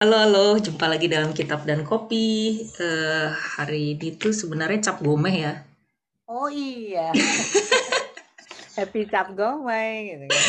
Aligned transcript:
Halo, 0.00 0.16
halo, 0.16 0.56
jumpa 0.56 0.88
lagi 0.88 1.12
dalam 1.12 1.36
Kitab 1.36 1.68
dan 1.68 1.84
Kopi. 1.84 2.56
Eh, 2.80 3.28
hari 3.36 3.92
ini 3.92 4.16
tuh 4.16 4.32
sebenarnya 4.32 4.80
cap 4.80 5.04
gomeh 5.04 5.44
ya. 5.44 5.60
Oh 6.24 6.48
iya. 6.48 7.12
Happy 8.80 9.04
cap 9.04 9.28
gomeh 9.36 10.08
gitu 10.08 10.24
kan. 10.32 10.44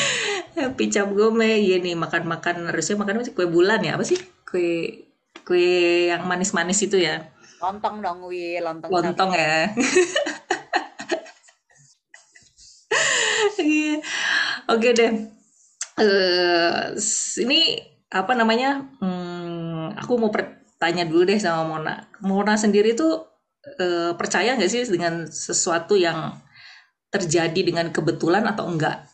Happy 0.56 0.88
cap 0.88 1.12
gomeh, 1.12 1.68
iya 1.68 1.84
nih 1.84 2.00
makan-makan 2.00 2.72
harusnya 2.72 2.96
makan 3.04 3.20
apa 3.20 3.28
sih? 3.28 3.36
kue 3.36 3.44
bulan 3.44 3.84
ya 3.84 4.00
apa 4.00 4.08
sih? 4.08 4.16
Kue 4.48 5.04
kue 5.44 6.08
yang 6.08 6.24
manis-manis 6.32 6.88
itu 6.88 6.96
ya. 6.96 7.20
Lontong 7.60 8.00
dong, 8.00 8.32
Wi, 8.32 8.56
lontong. 8.64 8.88
Lontong 8.88 9.36
ya. 9.36 9.68
Iya. 13.60 14.00
Oke 14.72 14.96
deh. 14.96 15.12
Eh, 16.00 16.80
ini 17.44 17.92
apa 18.12 18.36
namanya? 18.36 18.84
Hmm, 19.00 19.21
aku 20.02 20.18
mau 20.18 20.34
bertanya 20.34 21.06
dulu 21.06 21.30
deh 21.30 21.38
sama 21.38 21.78
Mona. 21.78 22.10
Mona 22.26 22.58
sendiri 22.58 22.98
tuh 22.98 23.30
eh, 23.78 24.18
percaya 24.18 24.58
nggak 24.58 24.72
sih 24.72 24.90
dengan 24.90 25.30
sesuatu 25.30 25.94
yang 25.94 26.34
terjadi 27.14 27.62
dengan 27.62 27.94
kebetulan 27.94 28.50
atau 28.50 28.66
enggak? 28.66 29.06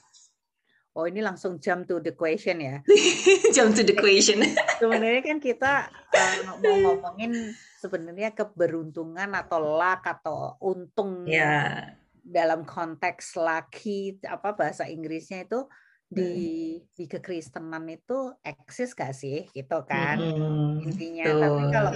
Oh 0.98 1.05
ini 1.05 1.22
langsung 1.22 1.62
jump 1.62 1.86
to 1.86 2.02
the 2.02 2.16
question 2.18 2.58
ya. 2.58 2.82
jump 3.55 3.77
to 3.77 3.86
the 3.86 3.94
question. 3.94 4.41
sebenarnya 4.82 5.22
kan 5.22 5.38
kita 5.38 5.94
uh, 5.94 6.38
mau 6.63 6.73
ngomongin 6.73 7.54
sebenarnya 7.77 8.34
keberuntungan 8.34 9.30
atau 9.38 9.62
luck 9.62 10.02
atau 10.02 10.58
untung 10.58 11.30
ya. 11.30 11.94
dalam 12.26 12.66
konteks 12.66 13.38
laki 13.38 14.18
apa 14.26 14.58
bahasa 14.58 14.90
Inggrisnya 14.90 15.46
itu 15.46 15.70
di 16.08 16.32
hmm. 16.80 16.96
di 16.96 17.04
kekristenan 17.04 17.84
itu 17.91 18.32
eksis 18.40 18.96
gak 18.96 19.12
sih 19.12 19.44
gitu 19.52 19.84
kan 19.84 20.16
hmm, 20.16 20.88
intinya 20.88 21.26
tapi 21.36 21.64
kalau 21.68 21.91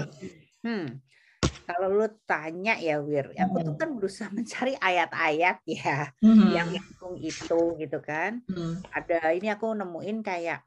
hmm, 0.67 0.85
kalau 1.63 1.87
lu 1.95 2.07
tanya 2.27 2.75
ya 2.75 2.99
Wir 2.99 3.31
aku 3.31 3.63
tuh 3.63 3.73
hmm. 3.75 3.79
kan 3.79 3.89
berusaha 3.95 4.29
mencari 4.35 4.75
ayat-ayat 4.75 5.63
ya 5.63 6.11
hmm. 6.19 6.47
yang 6.51 6.67
mendukung 6.67 7.15
itu 7.23 7.61
gitu 7.79 7.99
kan 8.03 8.43
hmm. 8.51 8.83
ada 8.91 9.31
ini 9.31 9.47
aku 9.47 9.71
nemuin 9.71 10.19
kayak 10.19 10.59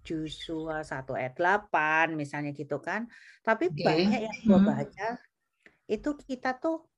Joshua 0.00 0.80
1 0.80 1.04
ayat 1.20 1.34
8 1.36 2.16
misalnya 2.16 2.56
gitu 2.56 2.80
kan 2.80 3.04
tapi 3.44 3.68
okay. 3.68 3.84
banyak 3.84 4.20
yang 4.24 4.36
gue 4.40 4.56
hmm. 4.56 4.68
baca 4.72 5.08
itu 5.84 6.10
kita 6.24 6.56
tuh 6.56 6.88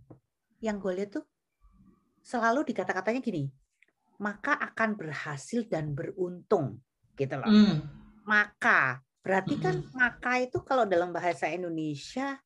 yang 0.63 0.79
gue 0.79 0.95
lihat 0.95 1.19
tuh 1.19 1.27
selalu 2.23 2.63
dikata-katanya 2.71 3.19
gini 3.19 3.51
maka 4.19 4.59
akan 4.59 4.99
berhasil 4.99 5.67
dan 5.71 5.95
beruntung 5.95 6.83
gitu 7.15 7.35
loh. 7.39 7.51
Mm. 7.51 7.77
Maka 8.27 9.03
berarti 9.23 9.55
kan 9.59 9.83
mm. 9.83 9.95
maka 9.95 10.43
itu 10.43 10.59
kalau 10.63 10.87
dalam 10.87 11.11
bahasa 11.15 11.51
Indonesia 11.51 12.39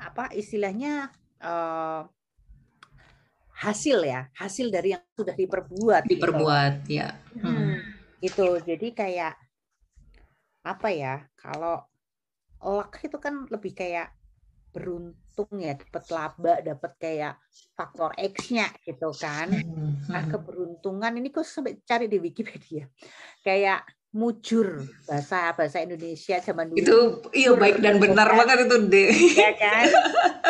apa 0.00 0.32
istilahnya 0.32 1.12
uh, 1.44 2.02
hasil 3.60 3.98
ya, 4.08 4.32
hasil 4.32 4.72
dari 4.72 4.96
yang 4.96 5.04
sudah 5.12 5.36
diperbuat. 5.36 6.08
Gitu. 6.08 6.16
Diperbuat, 6.16 6.72
gitu. 6.88 6.96
ya. 7.04 7.12
Hmm. 7.36 7.76
Itu 8.24 8.56
jadi 8.64 8.88
kayak 8.96 9.34
apa 10.64 10.88
ya? 10.88 11.28
Kalau 11.36 11.84
luck 12.64 12.96
itu 13.04 13.20
kan 13.20 13.44
lebih 13.52 13.76
kayak 13.76 14.16
beruntung 14.72 15.19
ya 15.56 15.72
dapat 15.76 16.04
laba 16.10 16.54
dapat 16.60 16.92
kayak 17.00 17.34
faktor 17.76 18.10
X-nya 18.16 18.68
gitu 18.84 19.14
kan 19.14 19.48
hmm, 19.48 20.10
nah 20.10 20.22
hmm. 20.24 20.30
keberuntungan 20.32 21.12
ini 21.16 21.28
kok 21.32 21.46
sampai 21.46 21.80
cari 21.86 22.10
di 22.10 22.18
Wikipedia 22.18 22.88
kayak 23.46 23.86
mujur 24.10 24.82
bahasa 25.06 25.54
bahasa 25.54 25.86
Indonesia 25.86 26.42
zaman 26.42 26.74
dulu 26.74 26.82
itu 26.82 26.96
iya 27.30 27.54
baik 27.54 27.78
dan 27.78 28.02
benar 28.02 28.26
kan. 28.26 28.38
banget 28.42 28.58
itu 28.66 28.76
deh 28.90 29.10
ya 29.38 29.52
kan 29.54 29.86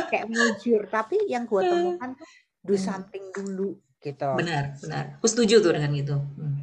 kayak 0.09 0.26
mujur 0.32 0.81
tapi 0.88 1.16
yang 1.28 1.44
gue 1.44 1.60
temukan 1.70 2.16
tuh 2.16 2.28
do 2.64 2.76
hmm. 2.76 2.81
something 2.81 3.25
dulu 3.32 3.76
gitu. 4.00 4.31
Benar, 4.37 4.81
benar. 4.81 5.04
Aku 5.20 5.26
setuju 5.28 5.60
tuh 5.60 5.72
dengan 5.76 5.93
itu. 5.93 6.16
Hmm. 6.16 6.59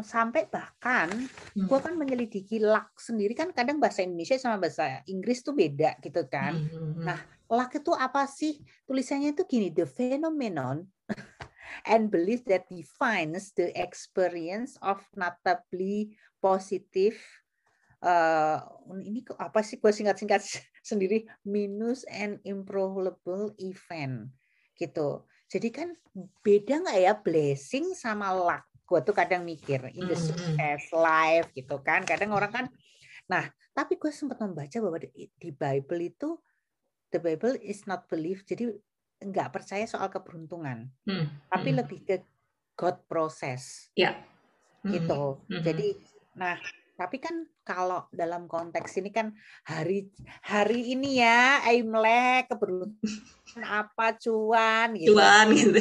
Hmm, 0.00 0.06
sampai 0.06 0.48
bahkan 0.50 1.08
hmm. 1.54 1.66
gue 1.68 1.78
kan 1.78 1.94
menyelidiki 1.96 2.58
luck 2.60 2.96
sendiri 2.98 3.32
kan 3.32 3.52
kadang 3.52 3.80
bahasa 3.80 4.04
Indonesia 4.04 4.36
sama 4.36 4.60
bahasa 4.60 5.00
Inggris 5.08 5.40
tuh 5.40 5.56
beda 5.56 5.96
gitu 6.04 6.24
kan. 6.28 6.56
Hmm. 6.56 6.68
hmm, 6.68 6.92
hmm. 7.00 7.04
Nah, 7.04 7.20
luck 7.48 7.72
itu 7.72 7.92
apa 7.94 8.28
sih? 8.28 8.60
Tulisannya 8.84 9.32
itu 9.32 9.42
gini, 9.48 9.68
the 9.72 9.88
phenomenon 9.88 10.84
and 11.92 12.10
belief 12.12 12.44
that 12.46 12.68
defines 12.68 13.52
the 13.56 13.72
experience 13.76 14.76
of 14.84 15.00
notably 15.16 16.16
positive 16.38 17.16
uh, 18.04 18.60
ini 19.02 19.24
apa 19.40 19.64
sih 19.64 19.80
gue 19.82 19.90
singkat-singkat 19.90 20.44
sendiri 20.88 21.26
minus 21.42 22.06
and 22.06 22.38
improbable 22.46 23.50
event 23.58 24.30
gitu 24.78 25.26
jadi 25.46 25.68
kan 25.70 25.88
beda 26.42 26.82
nggak 26.82 26.98
ya 26.98 27.14
blessing 27.14 27.94
sama 27.94 28.34
luck? 28.34 28.66
Gue 28.86 29.02
tuh 29.02 29.12
kadang 29.12 29.42
mikir 29.42 29.90
in 29.92 30.06
the 30.06 30.14
hmm, 30.14 30.30
hmm. 30.30 30.56
success 30.56 30.82
life 30.94 31.50
gitu 31.52 31.82
kan. 31.82 32.06
Kadang 32.06 32.30
orang 32.32 32.52
kan, 32.54 32.66
nah 33.26 33.44
tapi 33.74 33.98
gue 33.98 34.08
sempat 34.14 34.38
membaca 34.40 34.78
bahwa 34.78 34.96
di, 35.02 35.28
di 35.34 35.50
Bible 35.50 36.02
itu 36.06 36.38
the 37.10 37.18
Bible 37.18 37.58
is 37.60 37.84
not 37.90 38.06
belief. 38.06 38.46
Jadi 38.46 38.70
nggak 39.16 39.50
percaya 39.50 39.84
soal 39.84 40.06
keberuntungan, 40.06 40.86
hmm. 41.04 41.50
tapi 41.50 41.74
hmm. 41.74 41.78
lebih 41.82 41.98
ke 42.06 42.16
God 42.78 43.02
process. 43.10 43.90
Ya. 43.98 44.22
Gitu. 44.86 45.42
Hmm. 45.50 45.62
Jadi, 45.66 45.98
nah 46.38 46.54
tapi 46.96 47.20
kan 47.20 47.44
kalau 47.60 48.08
dalam 48.08 48.48
konteks 48.48 48.96
ini 49.04 49.12
kan 49.12 49.36
hari 49.68 50.08
hari 50.40 50.96
ini 50.96 51.20
ya 51.20 51.60
Imlek 51.68 52.48
keberuntungan 52.48 53.62
apa 53.68 54.16
cuan 54.16 54.96
gitu. 54.96 55.12
Cuan 55.12 55.52
gitu. 55.52 55.80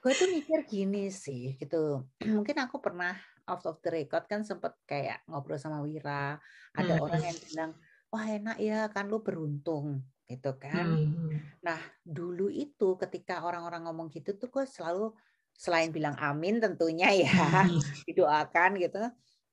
Gue 0.00 0.12
tuh 0.16 0.28
mikir 0.32 0.64
gini 0.64 1.12
sih 1.12 1.56
gitu. 1.60 2.08
Mungkin 2.40 2.56
aku 2.60 2.80
pernah 2.80 3.16
out 3.46 3.64
of 3.68 3.78
the 3.84 3.90
record 3.92 4.24
kan 4.26 4.42
sempet 4.42 4.76
kayak 4.88 5.22
ngobrol 5.28 5.60
sama 5.60 5.84
Wira. 5.84 6.40
Ada 6.72 6.96
hmm. 6.96 7.04
orang 7.04 7.22
yang 7.22 7.38
bilang, 7.48 7.70
wah 8.08 8.24
enak 8.24 8.56
ya 8.58 8.88
kan 8.88 9.06
lu 9.12 9.20
beruntung 9.20 10.02
gitu 10.24 10.56
kan. 10.56 10.96
Hmm. 10.96 11.36
Nah 11.60 11.80
dulu 12.00 12.48
itu 12.48 12.96
ketika 12.96 13.44
orang-orang 13.44 13.84
ngomong 13.86 14.08
gitu 14.08 14.34
tuh 14.34 14.48
gue 14.48 14.64
selalu 14.64 15.12
selain 15.60 15.92
bilang 15.92 16.16
amin 16.16 16.56
tentunya 16.56 17.12
ya 17.12 17.28
hmm. 17.28 17.76
didoakan 18.08 18.80
gitu 18.80 19.04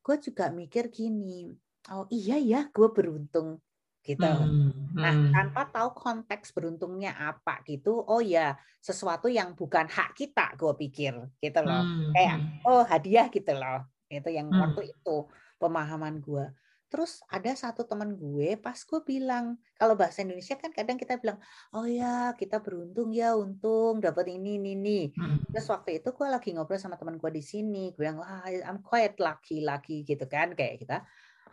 gue 0.08 0.16
juga 0.24 0.48
mikir 0.48 0.88
gini, 0.88 1.52
oh 1.92 2.08
iya 2.08 2.40
ya 2.40 2.72
gue 2.72 2.88
beruntung 2.96 3.60
gitu. 4.08 4.24
Hmm, 4.24 4.72
nah, 4.96 5.12
hmm. 5.12 5.36
tanpa 5.36 5.68
tahu 5.68 5.92
konteks 5.92 6.56
beruntungnya 6.56 7.12
apa 7.20 7.60
gitu, 7.68 8.00
oh 8.08 8.24
ya 8.24 8.56
sesuatu 8.80 9.28
yang 9.28 9.52
bukan 9.52 9.92
hak 9.92 10.16
kita, 10.16 10.56
gue 10.56 10.72
pikir 10.88 11.14
gitu 11.44 11.60
loh. 11.60 11.84
Hmm, 11.84 12.16
Kayak 12.16 12.36
hmm. 12.40 12.64
oh 12.64 12.84
hadiah 12.88 13.28
gitu 13.28 13.52
loh. 13.52 13.84
Itu 14.08 14.32
yang 14.32 14.48
hmm. 14.48 14.64
waktu 14.64 14.96
itu 14.96 15.28
pemahaman 15.60 16.24
gue. 16.24 16.48
Terus 16.88 17.20
ada 17.28 17.52
satu 17.52 17.84
teman 17.84 18.16
gue, 18.16 18.56
pas 18.56 18.80
gue 18.80 19.02
bilang, 19.04 19.60
kalau 19.76 20.00
bahasa 20.00 20.24
Indonesia 20.24 20.56
kan 20.56 20.72
kadang 20.72 20.96
kita 20.96 21.20
bilang, 21.20 21.36
oh 21.76 21.84
ya 21.84 22.32
kita 22.40 22.64
beruntung 22.64 23.12
ya, 23.12 23.36
untung 23.36 24.00
dapat 24.00 24.32
ini, 24.32 24.56
ini, 24.56 24.72
ini. 24.72 25.00
Hmm. 25.12 25.44
Terus 25.52 25.68
waktu 25.68 26.00
itu 26.00 26.16
gue 26.16 26.28
lagi 26.32 26.56
ngobrol 26.56 26.80
sama 26.80 26.96
teman 26.96 27.20
gue 27.20 27.28
di 27.28 27.44
sini, 27.44 27.92
gue 27.92 28.08
bilang, 28.08 28.24
wah 28.24 28.48
I'm 28.48 28.80
quite 28.80 29.20
lucky, 29.20 29.68
lucky 29.68 30.08
gitu 30.08 30.24
kan, 30.32 30.56
kayak 30.56 30.80
kita. 30.80 31.04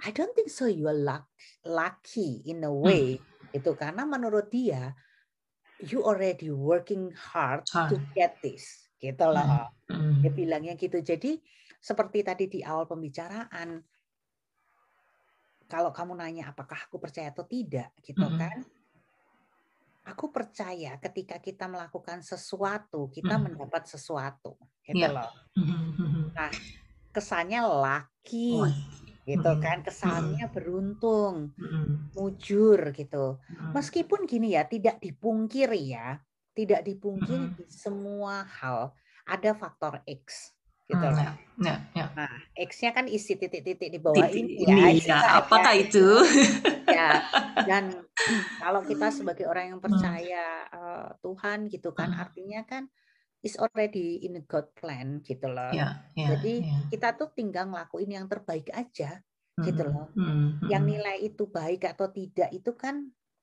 I 0.02 0.10
don't 0.10 0.34
think 0.34 0.50
so 0.50 0.66
you 0.66 0.90
are 0.90 0.98
lucky 1.62 2.42
in 2.48 2.66
a 2.66 2.72
hmm. 2.72 2.82
way. 2.82 3.06
Hmm. 3.18 3.56
Itu 3.56 3.78
karena 3.78 4.02
menurut 4.02 4.50
dia, 4.50 4.90
you 5.78 6.02
already 6.02 6.50
working 6.50 7.14
hard, 7.14 7.62
to 7.68 8.00
get 8.18 8.40
this. 8.42 8.90
Gitu 8.98 9.22
loh. 9.22 9.70
Hmm. 9.86 10.18
Dia 10.24 10.32
bilangnya 10.34 10.74
gitu. 10.74 10.98
Jadi 10.98 11.38
seperti 11.78 12.24
tadi 12.24 12.48
di 12.48 12.60
awal 12.64 12.88
pembicaraan, 12.88 13.78
kalau 15.68 15.90
kamu 15.90 16.14
nanya 16.20 16.52
apakah 16.52 16.76
aku 16.76 17.00
percaya 17.00 17.32
atau 17.32 17.44
tidak 17.48 17.90
gitu 18.04 18.20
mm 18.22 18.30
-hmm. 18.36 18.40
kan 18.40 18.58
aku 20.04 20.28
percaya 20.28 21.00
ketika 21.00 21.40
kita 21.40 21.64
melakukan 21.64 22.20
sesuatu 22.20 23.08
kita 23.08 23.34
mm 23.34 23.34
-hmm. 23.34 23.44
mendapat 23.58 23.88
sesuatu 23.88 24.60
gitu 24.84 25.00
yeah. 25.00 25.12
loh 25.24 25.32
nah 26.36 26.52
kesannya 27.14 27.60
laki 27.64 28.60
oh. 28.60 28.70
Gitu 29.24 29.50
kan 29.60 29.80
kesannya 29.80 30.44
beruntung 30.52 31.56
mujur 32.12 32.92
gitu 32.92 33.40
meskipun 33.72 34.28
gini 34.28 34.52
ya 34.52 34.68
tidak 34.68 35.00
dipungkiri 35.00 35.96
ya 35.96 36.20
tidak 36.52 36.84
dipungkiri 36.84 37.56
di 37.56 37.66
semua 37.72 38.44
hal 38.44 38.92
ada 39.24 39.56
faktor 39.56 40.04
X 40.04 40.52
gitu 40.84 41.00
hmm, 41.00 41.16
loh. 41.16 41.34
Ya, 41.64 41.74
ya. 41.96 42.06
Nah, 42.12 42.32
X-nya 42.52 42.92
kan 42.92 43.08
isi 43.08 43.40
titik-titik 43.40 43.88
di 43.88 43.96
bawah 43.96 44.28
titik 44.28 44.44
ini, 44.44 44.68
ini 44.68 45.00
ya. 45.00 45.16
ya. 45.16 45.18
Apakah 45.40 45.72
ya, 45.72 45.80
itu? 45.80 46.06
Ya. 46.94 47.26
Dan 47.66 48.06
kalau 48.62 48.84
kita 48.86 49.10
sebagai 49.10 49.50
orang 49.50 49.74
yang 49.74 49.80
hmm. 49.80 49.88
percaya 49.88 50.68
hmm. 50.68 50.78
uh, 50.78 51.08
Tuhan 51.24 51.66
gitu 51.72 51.90
kan, 51.90 52.12
hmm. 52.12 52.22
artinya 52.22 52.60
kan 52.68 52.86
is 53.46 53.54
already 53.60 54.24
in 54.26 54.40
a 54.40 54.42
God 54.44 54.66
plan 54.78 55.20
gitu 55.28 55.46
loh. 55.52 55.72
Ya, 55.76 55.86
ya, 56.16 56.28
Jadi 56.32 56.52
ya. 56.64 56.78
kita 56.92 57.08
tuh 57.20 57.28
tinggal 57.36 57.64
ngelakuin 57.70 58.10
yang 58.16 58.26
terbaik 58.32 58.68
aja. 58.72 59.20
gitu 59.64 59.80
Hmm, 59.80 59.94
loh. 59.94 60.06
hmm, 60.16 60.68
Yang 60.72 60.82
nilai 60.90 61.16
itu 61.28 61.42
baik 61.48 61.80
atau 61.92 62.06
tidak 62.12 62.48
itu 62.52 62.70
kan 62.76 62.94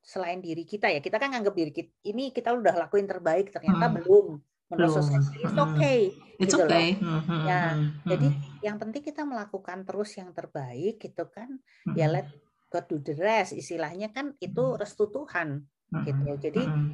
selain 0.01 0.39
diri 0.45 0.63
kita 0.65 0.85
ya. 0.93 0.99
Kita 1.05 1.17
kan 1.21 1.29
nganggap 1.33 1.53
diri 1.57 1.71
kita 1.73 1.91
ini 2.09 2.33
kita 2.33 2.49
udah 2.57 2.73
lakuin 2.81 3.07
terbaik 3.09 3.53
ternyata 3.53 3.85
Hmm. 3.89 3.95
belum 4.01 4.25
menurut 4.69 4.91
society 5.01 5.35
it's 5.45 5.53
Hmm. 5.55 5.65
okay 5.77 5.99
It's 6.41 6.53
gitu 6.53 6.63
okay. 6.65 6.87
Hmm, 6.97 7.21
hmm, 7.21 7.41
Ya, 7.49 7.59
hmm, 7.73 7.89
jadi 8.09 8.27
yang 8.65 8.77
penting 8.81 9.01
kita 9.01 9.21
melakukan 9.25 9.79
terus 9.87 10.09
yang 10.17 10.29
terbaik 10.37 11.01
gitu 11.01 11.23
kan. 11.29 11.49
Ya 11.97 12.05
hmm, 12.05 12.13
let 12.13 12.27
God 12.71 12.85
do 12.89 12.97
the 13.01 13.13
rest. 13.17 13.51
Istilahnya 13.57 14.13
kan 14.15 14.37
itu 14.41 14.61
restu 14.77 15.09
Tuhan 15.09 15.65
hmm, 15.91 16.03
gitu. 16.05 16.27
Jadi 16.37 16.61
hmm, 16.65 16.89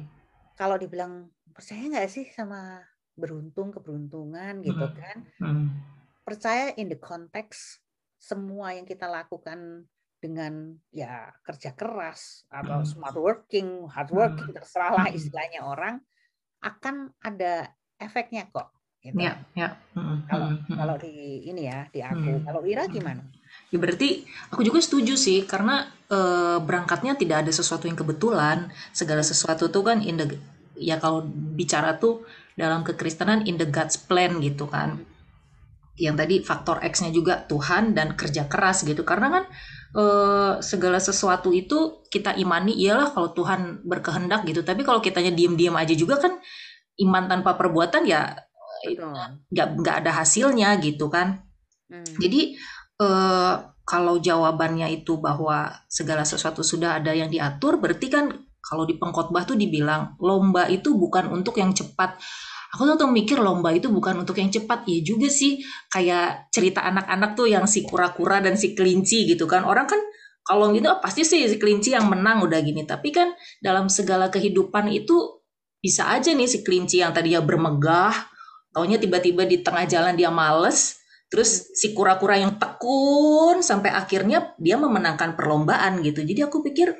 kalau 0.58 0.76
dibilang 0.80 1.30
percaya 1.54 1.82
nggak 1.90 2.08
sih 2.10 2.26
sama 2.32 2.82
beruntung 3.18 3.74
keberuntungan 3.74 4.62
gitu 4.62 4.86
Hmm. 4.86 4.96
kan? 4.96 5.18
hmm, 5.42 5.66
Percaya 6.22 6.76
in 6.78 6.86
the 6.92 6.98
context 7.00 7.82
semua 8.18 8.74
yang 8.76 8.84
kita 8.84 9.08
lakukan 9.08 9.84
dengan 10.18 10.74
ya 10.90 11.30
kerja 11.46 11.72
keras 11.78 12.42
atau 12.50 12.82
Hmm. 12.82 12.88
smart 12.88 13.16
working, 13.16 13.86
hard 13.86 14.10
working, 14.10 14.50
terserah 14.50 14.90
lah 14.94 15.06
istilahnya 15.10 15.62
orang 15.62 16.02
akan 16.60 17.14
ada 17.22 17.70
efeknya 17.98 18.50
kok. 18.50 18.70
Gitu. 18.98 19.14
Ya, 19.14 19.38
ya. 19.54 19.78
Kalau 20.26 20.58
kalau 20.66 20.94
di 20.98 21.46
ini 21.46 21.70
ya 21.70 21.86
di 21.94 22.02
aku. 22.02 22.42
Kalau 22.42 22.66
Ira 22.66 22.90
gimana? 22.90 23.22
Ya 23.70 23.78
berarti 23.78 24.26
aku 24.50 24.66
juga 24.66 24.82
setuju 24.82 25.14
sih 25.14 25.46
karena 25.46 25.86
eh, 26.10 26.58
berangkatnya 26.58 27.14
tidak 27.14 27.46
ada 27.46 27.52
sesuatu 27.54 27.86
yang 27.86 27.94
kebetulan. 27.94 28.68
Segala 28.90 29.22
sesuatu 29.22 29.70
tuh 29.70 29.86
kan 29.86 30.02
in 30.02 30.18
the 30.18 30.26
ya 30.74 30.98
kalau 30.98 31.22
bicara 31.30 31.94
tuh 31.94 32.26
dalam 32.58 32.82
kekristenan 32.82 33.46
in 33.46 33.54
the 33.54 33.68
God's 33.70 33.94
plan 33.94 34.42
gitu 34.42 34.66
kan. 34.66 35.06
Yang 35.94 36.14
tadi 36.18 36.34
faktor 36.42 36.76
X-nya 36.82 37.14
juga 37.14 37.46
Tuhan 37.46 37.94
dan 37.94 38.18
kerja 38.18 38.50
keras 38.50 38.82
gitu. 38.82 39.06
Karena 39.06 39.30
kan 39.30 39.44
eh, 39.94 40.52
segala 40.58 40.98
sesuatu 40.98 41.54
itu 41.54 42.02
kita 42.10 42.34
imani 42.34 42.74
iyalah 42.74 43.14
kalau 43.14 43.30
Tuhan 43.30 43.86
berkehendak 43.86 44.42
gitu. 44.50 44.66
Tapi 44.66 44.82
kalau 44.82 44.98
kitanya 44.98 45.30
diem-diem 45.30 45.74
aja 45.78 45.94
juga 45.94 46.18
kan 46.18 46.42
iman 46.98 47.24
tanpa 47.30 47.54
perbuatan 47.54 48.02
ya 48.10 48.34
nggak 49.54 49.68
nggak 49.78 49.96
ada 50.02 50.10
hasilnya 50.18 50.74
gitu 50.82 51.06
kan. 51.06 51.46
Hmm. 51.86 52.14
Jadi 52.18 52.58
eh, 52.98 53.54
kalau 53.88 54.20
jawabannya 54.20 54.92
itu 54.92 55.16
bahwa 55.16 55.72
segala 55.88 56.26
sesuatu 56.26 56.60
sudah 56.60 57.00
ada 57.00 57.16
yang 57.16 57.32
diatur, 57.32 57.80
berarti 57.80 58.12
kan 58.12 58.28
kalau 58.60 58.84
di 58.84 59.00
pengkhotbah 59.00 59.48
tuh 59.48 59.56
dibilang 59.56 60.20
lomba 60.20 60.68
itu 60.68 60.92
bukan 60.92 61.32
untuk 61.32 61.56
yang 61.56 61.72
cepat. 61.72 62.20
Aku 62.76 62.84
tuh, 62.84 62.96
tuh 63.00 63.08
mikir 63.08 63.40
lomba 63.40 63.72
itu 63.72 63.88
bukan 63.88 64.20
untuk 64.20 64.36
yang 64.36 64.52
cepat. 64.52 64.84
Iya 64.84 65.00
juga 65.14 65.28
sih, 65.32 65.64
kayak 65.88 66.52
cerita 66.52 66.84
anak-anak 66.84 67.32
tuh 67.32 67.48
yang 67.48 67.64
si 67.64 67.88
kura-kura 67.88 68.44
dan 68.44 68.60
si 68.60 68.76
kelinci 68.76 69.24
gitu 69.24 69.48
kan. 69.48 69.64
Orang 69.64 69.88
kan 69.88 70.00
kalau 70.44 70.72
gitu 70.72 70.88
ah, 70.88 71.00
pasti 71.00 71.24
sih 71.24 71.44
si 71.44 71.56
kelinci 71.56 71.96
yang 71.96 72.08
menang 72.08 72.44
udah 72.44 72.60
gini. 72.60 72.84
Tapi 72.84 73.08
kan 73.08 73.32
dalam 73.64 73.88
segala 73.88 74.28
kehidupan 74.28 74.92
itu 74.92 75.40
bisa 75.80 76.12
aja 76.12 76.32
nih 76.34 76.48
si 76.48 76.60
kelinci 76.60 77.00
yang 77.00 77.16
tadinya 77.16 77.40
bermegah, 77.40 78.12
taunya 78.74 79.00
tiba-tiba 79.00 79.48
di 79.48 79.64
tengah 79.64 79.88
jalan 79.88 80.12
dia 80.18 80.28
males, 80.28 80.98
terus 81.32 81.72
si 81.76 81.92
kura-kura 81.96 82.40
yang 82.40 82.56
tekun 82.56 83.60
sampai 83.60 83.92
akhirnya 83.92 84.56
dia 84.60 84.76
memenangkan 84.76 85.36
perlombaan 85.36 86.00
gitu. 86.04 86.24
Jadi 86.24 86.40
aku 86.44 86.64
pikir 86.64 86.96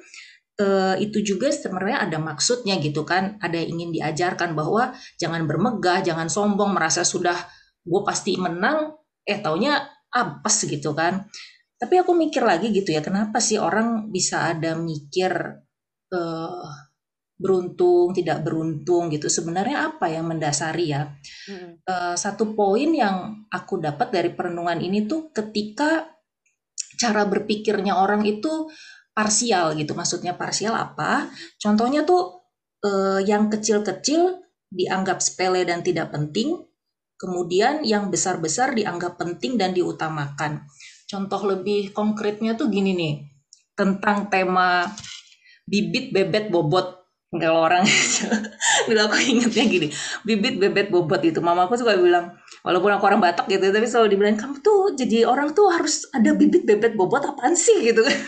eh, 0.58 0.94
itu 1.00 1.22
juga 1.22 1.49
sebenarnya 1.55 2.10
ada 2.10 2.19
maksudnya 2.19 2.76
gitu 2.82 3.06
kan, 3.06 3.38
ada 3.38 3.56
yang 3.56 3.78
ingin 3.78 3.90
diajarkan 3.94 4.58
bahwa 4.58 4.93
jangan 5.16 5.46
bermegah, 5.46 6.02
jangan 6.02 6.26
sombong, 6.26 6.75
merasa 6.75 7.06
sudah 7.06 7.38
gue 7.87 8.02
pasti 8.05 8.34
menang, 8.37 8.99
eh 9.22 9.38
taunya 9.38 9.78
apes 10.10 10.66
gitu 10.66 10.93
kan. 10.93 11.31
Tapi 11.78 11.94
aku 12.02 12.10
mikir 12.12 12.43
lagi 12.43 12.75
gitu 12.75 12.90
ya, 12.90 13.00
kenapa 13.00 13.38
sih 13.38 13.56
orang 13.56 14.10
bisa 14.10 14.50
ada 14.50 14.75
mikir 14.75 15.31
eh, 16.10 16.69
beruntung, 17.38 18.10
tidak 18.10 18.43
beruntung 18.43 19.14
gitu. 19.14 19.31
Sebenarnya 19.31 19.94
apa 19.94 20.10
yang 20.10 20.26
mendasari 20.26 20.90
ya? 20.90 21.06
Hmm. 21.46 21.78
Eh, 21.78 22.16
satu 22.19 22.52
poin 22.58 22.90
yang 22.90 23.46
aku 23.46 23.78
dapat 23.78 24.10
dari 24.10 24.31
perenungan 24.34 24.82
ini 24.82 25.06
tuh 25.06 25.31
ketika 25.31 26.19
cara 26.99 27.22
berpikirnya 27.31 27.94
orang 27.94 28.26
itu 28.26 28.66
parsial 29.19 29.75
gitu. 29.75 29.99
Maksudnya 29.99 30.38
parsial 30.38 30.79
apa? 30.79 31.26
Contohnya 31.59 32.06
tuh 32.06 32.38
eh, 32.87 33.26
yang 33.26 33.50
kecil-kecil 33.50 34.38
dianggap 34.70 35.19
sepele 35.19 35.67
dan 35.67 35.82
tidak 35.82 36.15
penting, 36.15 36.55
kemudian 37.19 37.82
yang 37.82 38.15
besar-besar 38.15 38.79
dianggap 38.79 39.19
penting 39.19 39.59
dan 39.59 39.75
diutamakan. 39.75 40.62
Contoh 41.11 41.43
lebih 41.50 41.91
konkretnya 41.91 42.55
tuh 42.55 42.70
gini 42.70 42.94
nih, 42.94 43.15
tentang 43.75 44.31
tema 44.31 44.87
bibit 45.67 46.15
bebet 46.15 46.55
bobot. 46.55 46.94
Kalau 47.29 47.69
orang 47.69 47.85
bilang 48.88 49.12
aku 49.12 49.20
ingetnya 49.20 49.65
gini, 49.69 49.88
bibit 50.25 50.62
bebet 50.62 50.88
bobot 50.88 51.20
itu. 51.26 51.43
Mamaku 51.44 51.76
suka 51.76 51.99
bilang, 51.99 52.38
walaupun 52.69 52.93
aku 52.93 53.05
orang 53.09 53.25
Batak 53.25 53.49
gitu, 53.49 53.73
tapi 53.73 53.88
selalu 53.88 54.12
dibilang 54.12 54.37
kamu 54.37 54.61
tuh 54.61 54.93
jadi 54.93 55.25
orang 55.25 55.56
tuh 55.56 55.73
harus 55.73 56.05
ada 56.12 56.37
bibit 56.37 56.69
bebet 56.69 56.93
bobot 56.93 57.25
apaan 57.25 57.56
sih 57.56 57.81
gitu 57.88 58.05
kan. 58.05 58.20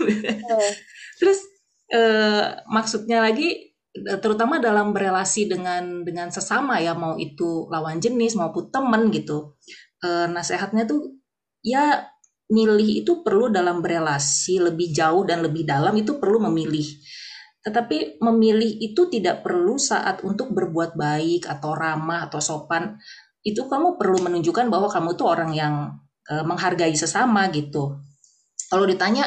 Terus 1.21 1.45
eh, 1.93 2.65
maksudnya 2.73 3.21
lagi 3.21 3.77
eh, 3.93 4.19
terutama 4.25 4.57
dalam 4.57 4.97
berelasi 4.97 5.53
dengan 5.53 6.01
dengan 6.09 6.33
sesama 6.33 6.81
ya 6.81 6.97
mau 6.97 7.21
itu 7.21 7.69
lawan 7.69 8.01
jenis 8.01 8.41
maupun 8.41 8.73
temen 8.73 9.13
gitu. 9.13 9.61
Eh, 10.01 10.25
nasehatnya 10.33 10.89
tuh 10.89 11.21
ya 11.61 12.09
milih 12.49 13.05
itu 13.05 13.21
perlu 13.21 13.53
dalam 13.53 13.85
berelasi 13.85 14.59
lebih 14.59 14.89
jauh 14.91 15.23
dan 15.29 15.45
lebih 15.45 15.69
dalam 15.69 15.93
itu 16.01 16.17
perlu 16.17 16.41
memilih. 16.49 16.89
Tetapi 17.61 18.25
memilih 18.25 18.81
itu 18.81 19.07
tidak 19.13 19.45
perlu 19.45 19.77
saat 19.77 20.25
untuk 20.25 20.51
berbuat 20.57 20.97
baik 20.97 21.45
atau 21.45 21.77
ramah 21.77 22.27
atau 22.27 22.41
sopan. 22.41 22.97
Itu 23.43 23.67
kamu 23.69 23.97
perlu 23.97 24.21
menunjukkan 24.21 24.69
bahwa 24.69 24.89
kamu 24.93 25.17
tuh 25.17 25.27
orang 25.29 25.51
yang 25.57 25.75
eh, 26.29 26.45
menghargai 26.45 26.93
sesama 26.97 27.49
gitu. 27.53 27.97
Kalau 28.71 28.85
ditanya 28.87 29.27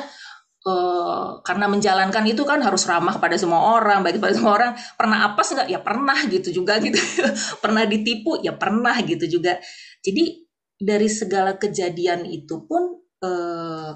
eh, 0.64 1.28
karena 1.44 1.66
menjalankan 1.68 2.24
itu 2.30 2.44
kan 2.48 2.62
harus 2.64 2.86
ramah 2.88 3.18
pada 3.20 3.36
semua 3.36 3.78
orang, 3.78 4.06
baik 4.06 4.22
pada 4.22 4.36
semua 4.38 4.54
orang. 4.56 4.72
Pernah 4.96 5.34
apa 5.34 5.42
nggak? 5.42 5.68
Ya 5.70 5.80
pernah 5.82 6.18
gitu 6.30 6.50
juga 6.54 6.78
gitu. 6.80 6.98
pernah 7.64 7.84
ditipu? 7.90 8.40
Ya 8.42 8.54
pernah 8.56 8.96
gitu 9.04 9.26
juga. 9.28 9.60
Jadi 10.06 10.46
dari 10.84 11.08
segala 11.08 11.56
kejadian 11.56 12.28
itu 12.28 12.66
pun 12.68 13.02
eh, 13.24 13.92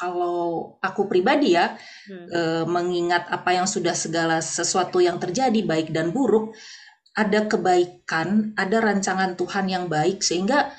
kalau 0.00 0.80
aku 0.80 1.04
pribadi 1.12 1.52
ya 1.52 1.76
Hmm. 2.08 2.26
eh, 2.32 2.64
mengingat 2.64 3.28
apa 3.28 3.52
yang 3.52 3.68
sudah 3.68 3.92
segala 3.92 4.40
sesuatu 4.40 4.98
yang 5.04 5.20
terjadi 5.20 5.60
baik 5.62 5.92
dan 5.92 6.10
buruk 6.10 6.56
ada 7.16 7.46
kebaikan 7.50 8.54
ada 8.54 8.78
rancangan 8.78 9.34
Tuhan 9.34 9.66
yang 9.66 9.84
baik 9.90 10.22
sehingga 10.22 10.70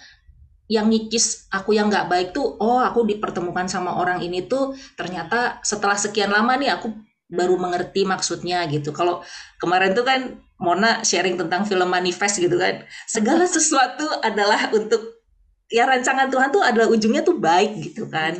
yang 0.72 0.88
ngikis 0.88 1.52
aku 1.52 1.76
yang 1.76 1.92
nggak 1.92 2.08
baik 2.08 2.28
tuh 2.32 2.56
oh 2.64 2.80
aku 2.80 3.04
dipertemukan 3.04 3.68
sama 3.68 4.00
orang 4.00 4.24
ini 4.24 4.48
tuh 4.48 4.72
ternyata 4.96 5.60
setelah 5.68 6.00
sekian 6.00 6.32
lama 6.32 6.56
nih 6.56 6.72
aku 6.72 6.88
baru 7.32 7.56
mengerti 7.56 8.04
maksudnya 8.04 8.68
gitu. 8.68 8.92
Kalau 8.92 9.24
kemarin 9.58 9.96
tuh 9.96 10.04
kan 10.04 10.44
Mona 10.60 11.02
sharing 11.02 11.40
tentang 11.40 11.66
film 11.66 11.90
manifest 11.90 12.38
gitu 12.38 12.54
kan 12.60 12.86
segala 13.10 13.48
sesuatu 13.50 14.06
adalah 14.22 14.70
untuk 14.76 15.26
ya 15.72 15.88
rancangan 15.88 16.30
Tuhan 16.30 16.54
tuh 16.54 16.62
adalah 16.62 16.92
ujungnya 16.92 17.24
tuh 17.24 17.40
baik 17.40 17.92
gitu 17.92 18.12
kan. 18.12 18.36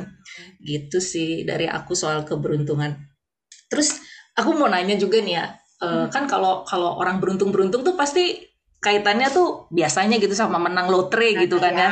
Gitu 0.60 1.00
sih 1.00 1.42
dari 1.48 1.66
aku 1.66 1.96
soal 1.96 2.22
keberuntungan. 2.28 2.94
Terus 3.72 3.98
aku 4.36 4.56
mau 4.56 4.68
nanya 4.68 4.94
juga 5.00 5.18
nih 5.18 5.34
ya 5.40 5.61
eh, 5.82 6.06
kan 6.08 6.24
kalau 6.30 6.62
kalau 6.62 6.96
orang 6.98 7.18
beruntung 7.18 7.50
beruntung 7.50 7.82
tuh 7.82 7.98
pasti 7.98 8.38
kaitannya 8.82 9.30
tuh 9.30 9.70
biasanya 9.70 10.18
gitu 10.18 10.34
sama 10.34 10.58
menang 10.58 10.90
lotre 10.90 11.38
gitu 11.38 11.58
kan 11.62 11.74
ya. 11.74 11.90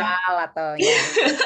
atau 0.50 0.75
ya. 0.75 0.99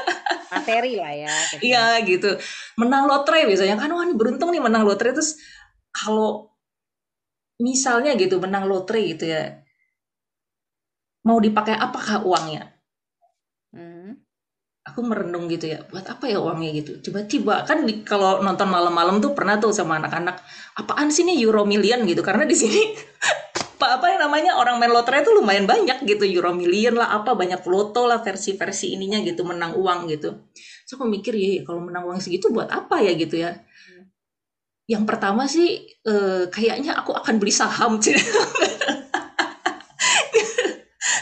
Materi 0.55 0.97
lah 0.97 1.13
ya. 1.13 1.35
iya 1.61 1.85
gitu. 2.07 2.39
Menang 2.81 3.11
lotre 3.11 3.45
biasanya 3.45 3.77
kan 3.77 3.91
wah 3.93 4.07
ini 4.07 4.15
beruntung 4.17 4.55
nih 4.55 4.63
menang 4.63 4.87
lotre. 4.87 5.13
Terus 5.13 5.37
kalau 5.93 6.49
misalnya 7.61 8.17
gitu 8.17 8.41
menang 8.41 8.65
lotre 8.71 8.99
gitu 9.05 9.29
ya 9.31 9.65
mau 11.25 11.41
dipakai 11.41 11.75
apakah 11.75 12.23
uangnya? 12.23 12.63
Hmm. 12.69 12.74
Aku 14.85 15.01
merenung 15.01 15.49
gitu 15.49 15.73
ya 15.73 15.81
buat 15.89 16.05
apa 16.05 16.29
ya 16.29 16.39
uangnya? 16.39 16.71
Gitu. 16.85 17.01
Tiba-tiba 17.01 17.65
kan 17.65 17.89
di- 17.89 18.05
kalau 18.05 18.45
nonton 18.45 18.69
malam-malam 18.69 19.19
tuh 19.25 19.33
pernah 19.33 19.57
tuh 19.57 19.73
sama 19.73 19.97
anak-anak 19.97 20.37
apaan 20.77 21.09
sih 21.09 21.25
nih 21.25 21.41
Euro 21.49 21.65
Million? 21.65 22.05
Gitu. 22.05 22.21
Karena 22.21 22.45
di 22.45 22.53
sini 22.53 22.93
apa 23.75 24.01
apa 24.01 24.07
yang 24.13 24.21
namanya 24.29 24.55
orang 24.61 24.79
main 24.79 24.93
lotre 24.93 25.25
tuh 25.25 25.35
lumayan 25.35 25.67
banyak 25.67 26.05
gitu 26.07 26.25
Euro 26.29 26.53
Million 26.55 26.95
lah 26.95 27.17
apa 27.17 27.35
banyak 27.35 27.65
loto 27.67 28.07
lah 28.07 28.23
versi-versi 28.23 28.95
ininya 28.95 29.19
gitu 29.25 29.43
menang 29.43 29.73
uang 29.75 30.07
gitu. 30.13 30.53
So 30.85 31.01
aku 31.01 31.09
mikir 31.09 31.33
ya 31.33 31.65
kalau 31.65 31.81
menang 31.81 32.05
uang 32.05 32.21
segitu 32.21 32.53
buat 32.53 32.69
apa 32.69 33.01
ya? 33.01 33.17
Gitu 33.17 33.41
ya. 33.41 33.57
Yang 34.85 35.05
pertama 35.09 35.49
sih 35.49 35.81
eh, 36.05 36.45
kayaknya 36.53 36.93
aku 37.01 37.17
akan 37.17 37.41
beli 37.41 37.57
saham 37.57 37.97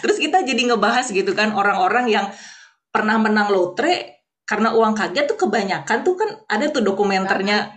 terus 0.03 0.19
kita 0.19 0.43
jadi 0.43 0.75
ngebahas 0.75 1.15
gitu 1.15 1.31
kan 1.31 1.55
orang-orang 1.55 2.11
yang 2.11 2.27
pernah 2.93 3.17
menang 3.17 3.49
lotre 3.49 4.23
karena 4.45 4.77
uang 4.77 4.93
kaget 4.93 5.25
tuh 5.33 5.39
kebanyakan 5.49 6.05
tuh 6.05 6.15
kan 6.15 6.31
ada 6.47 6.69
tuh 6.69 6.85
dokumenternya. 6.85 7.73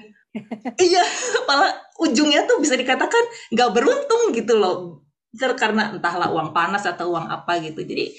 Iya 0.75 1.03
malah 1.47 1.71
ujungnya 2.03 2.43
tuh 2.43 2.59
bisa 2.59 2.75
dikatakan 2.75 3.23
nggak 3.55 3.71
beruntung 3.71 4.35
gitu 4.35 4.59
loh. 4.59 5.07
Karena 5.35 5.95
entahlah 5.95 6.31
uang 6.35 6.51
panas 6.51 6.83
atau 6.83 7.15
uang 7.15 7.31
apa 7.31 7.63
gitu. 7.63 7.79
Jadi 7.87 8.11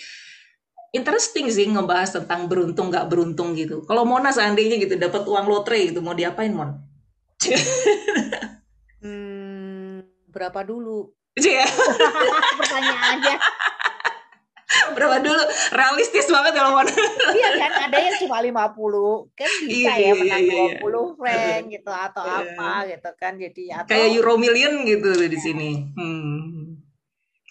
interesting 0.96 1.52
sih 1.52 1.68
ngebahas 1.68 2.16
tentang 2.16 2.48
beruntung 2.48 2.88
nggak 2.88 3.06
beruntung 3.12 3.52
gitu. 3.52 3.84
Kalau 3.84 4.08
Mona 4.08 4.32
seandainya 4.32 4.80
gitu 4.80 4.96
dapat 4.96 5.28
uang 5.28 5.44
lotre 5.44 5.92
gitu 5.92 6.00
mau 6.00 6.16
diapain 6.16 6.52
Mon? 6.56 6.72
Hmm, 9.04 10.00
berapa 10.32 10.64
dulu? 10.64 11.12
Iya. 11.36 11.68
pertanyaannya 12.60 13.36
berapa 14.96 15.16
dulu 15.20 15.42
realistis 15.76 16.26
banget 16.32 16.52
kalau 16.56 16.72
mau 16.72 16.84
iya 17.36 17.48
kan 17.60 17.72
ada 17.86 17.96
yang 18.00 18.16
cuma 18.16 18.40
50 18.40 19.36
kan 19.36 19.50
bisa 19.68 19.92
iya, 19.92 20.10
ya 20.10 20.12
menang 20.16 20.42
iya, 20.42 20.80
iya. 20.80 20.80
20 20.80 21.18
frank 21.20 21.62
gitu 21.68 21.92
atau 21.92 22.24
iya. 22.24 22.36
apa 22.40 22.70
gitu 22.88 23.10
kan 23.20 23.32
jadi 23.36 23.64
atau 23.84 23.90
kayak 23.92 24.08
euro 24.16 24.34
million 24.40 24.72
gitu 24.88 25.08
di 25.12 25.28
iya. 25.28 25.38
sini 25.38 25.70
hmm. 25.92 26.40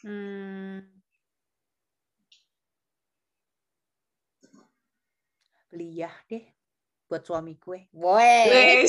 hmm. 0.01 0.73
beli 5.69 6.01
ya 6.01 6.11
deh 6.31 6.55
buat 7.05 7.21
suami 7.21 7.53
gue. 7.61 7.85
Woi. 7.93 8.81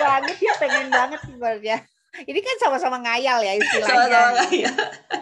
Banget 0.00 0.36
dia 0.40 0.54
pengen 0.56 0.88
banget 0.88 1.20
sebenarnya. 1.26 1.76
Ini 2.26 2.40
kan 2.42 2.56
sama-sama 2.58 2.98
ngayal 3.04 3.38
ya 3.44 3.52
istilahnya. 3.60 3.90
Sama-sama 3.90 4.30
ngayal. 4.40 4.74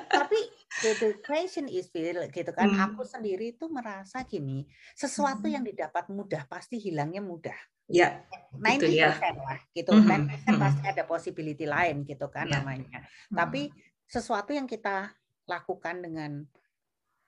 Tapi 0.09 0.41
the, 0.85 0.91
the 1.01 1.11
question 1.25 1.67
is 1.67 1.89
Phil 1.89 2.21
gitu 2.29 2.53
kan 2.53 2.69
hmm. 2.69 2.85
aku 2.93 3.03
sendiri 3.05 3.57
itu 3.57 3.67
merasa 3.73 4.23
gini 4.25 4.69
sesuatu 4.93 5.49
hmm. 5.49 5.55
yang 5.59 5.65
didapat 5.65 6.09
mudah 6.13 6.45
pasti 6.47 6.77
hilangnya 6.77 7.25
mudah 7.25 7.57
ya 7.89 8.21
90% 8.53 8.85
gitu 8.85 9.01
ya. 9.01 9.17
lah 9.33 9.61
gitu 9.73 9.91
mm 9.97 10.05
-hmm. 10.05 10.29
90% 10.29 10.53
hmm. 10.53 10.61
pasti 10.61 10.85
ada 10.85 11.03
possibility 11.09 11.65
lain 11.65 12.05
gitu 12.05 12.29
kan 12.29 12.47
ya. 12.47 12.61
namanya 12.61 13.01
hmm. 13.01 13.37
tapi 13.37 13.73
sesuatu 14.05 14.53
yang 14.53 14.69
kita 14.69 15.13
lakukan 15.49 16.05
dengan 16.05 16.45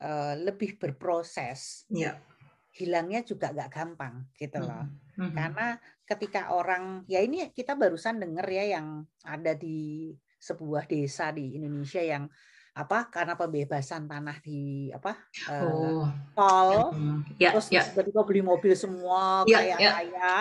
uh, 0.04 0.36
lebih 0.36 0.76
berproses 0.76 1.88
ya. 1.88 2.20
hilangnya 2.76 3.24
juga 3.24 3.56
gak 3.56 3.72
gampang 3.72 4.28
gitu 4.36 4.60
loh 4.60 4.84
mm 4.84 5.16
-hmm. 5.16 5.32
karena 5.32 5.66
ketika 6.04 6.52
orang 6.52 7.08
ya 7.08 7.24
ini 7.24 7.48
kita 7.56 7.72
barusan 7.72 8.20
dengar 8.20 8.44
ya 8.44 8.76
yang 8.76 9.08
ada 9.24 9.56
di 9.56 10.12
sebuah 10.40 10.88
desa 10.88 11.32
di 11.32 11.56
Indonesia 11.56 12.00
yang 12.00 12.28
apa 12.80 13.12
karena 13.12 13.36
pembebasan 13.36 14.08
tanah 14.08 14.40
di 14.40 14.88
apa 14.88 15.12
eh, 15.52 15.68
oh. 15.68 16.08
tol 16.32 16.96
ya, 17.36 17.52
terus 17.52 17.68
ya. 17.68 17.84
tiba-tiba 17.84 18.24
beli 18.24 18.40
mobil 18.40 18.72
semua 18.72 19.44
ya, 19.44 19.60
kaya 19.60 19.76
ya. 19.76 19.90
kaya 20.00 20.32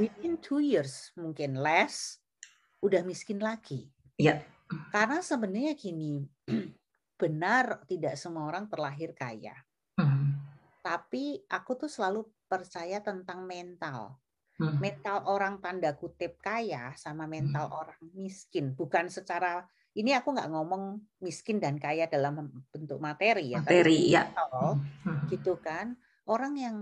within 0.00 0.40
two 0.40 0.64
years 0.64 1.12
mungkin 1.20 1.60
less 1.60 2.24
udah 2.80 3.04
miskin 3.04 3.44
lagi 3.44 3.92
ya. 4.16 4.40
karena 4.88 5.20
sebenarnya 5.20 5.76
gini 5.76 6.24
benar 7.20 7.84
tidak 7.84 8.16
semua 8.16 8.48
orang 8.48 8.64
terlahir 8.72 9.12
kaya 9.12 9.52
hmm. 10.00 10.40
tapi 10.80 11.44
aku 11.52 11.76
tuh 11.76 11.90
selalu 11.92 12.24
percaya 12.48 13.04
tentang 13.04 13.44
mental 13.44 14.16
hmm. 14.60 14.80
mental 14.80 15.28
orang 15.28 15.60
tanda 15.60 15.92
kutip 15.92 16.40
kaya 16.40 16.96
sama 16.96 17.28
mental 17.28 17.68
hmm. 17.68 17.80
orang 17.84 18.02
miskin 18.16 18.72
bukan 18.72 19.12
secara 19.12 19.68
ini 19.94 20.10
aku 20.14 20.34
nggak 20.34 20.50
ngomong 20.50 20.98
miskin 21.22 21.62
dan 21.62 21.78
kaya 21.78 22.10
dalam 22.10 22.50
bentuk 22.74 22.98
materi 22.98 23.54
ya 23.54 23.62
materi 23.62 24.00
ya 24.10 24.26
mental, 24.26 24.82
hmm. 25.06 25.26
gitu 25.30 25.54
kan 25.62 25.94
orang 26.26 26.54
yang 26.58 26.76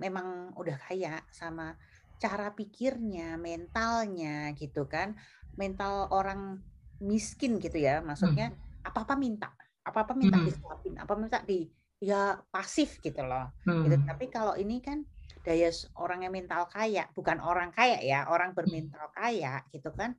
memang 0.00 0.56
udah 0.56 0.78
kaya 0.80 1.20
sama 1.28 1.76
cara 2.18 2.50
pikirnya 2.56 3.36
mentalnya 3.36 4.56
gitu 4.56 4.88
kan 4.88 5.14
mental 5.60 6.08
orang 6.10 6.62
miskin 6.98 7.60
gitu 7.60 7.78
ya 7.78 8.00
maksudnya 8.00 8.50
hmm. 8.50 8.88
apa 8.88 8.98
apa 9.06 9.14
minta 9.14 9.48
apa 9.84 10.08
apa 10.08 10.12
minta 10.16 10.40
hmm. 10.40 10.46
disuapin 10.48 10.94
apa 10.98 11.14
minta 11.14 11.38
di 11.44 11.68
ya 11.98 12.38
pasif 12.50 12.98
gitu 13.04 13.22
loh 13.22 13.52
hmm. 13.68 13.82
gitu 13.86 13.96
tapi 14.08 14.24
kalau 14.32 14.54
ini 14.56 14.80
kan 14.80 15.04
daya 15.46 15.70
orang 15.96 16.26
yang 16.26 16.34
mental 16.34 16.66
kaya 16.68 17.06
bukan 17.14 17.38
orang 17.40 17.70
kaya 17.72 18.02
ya 18.02 18.26
orang 18.28 18.52
bermental 18.52 19.08
kaya 19.14 19.62
gitu 19.70 19.90
kan 19.94 20.18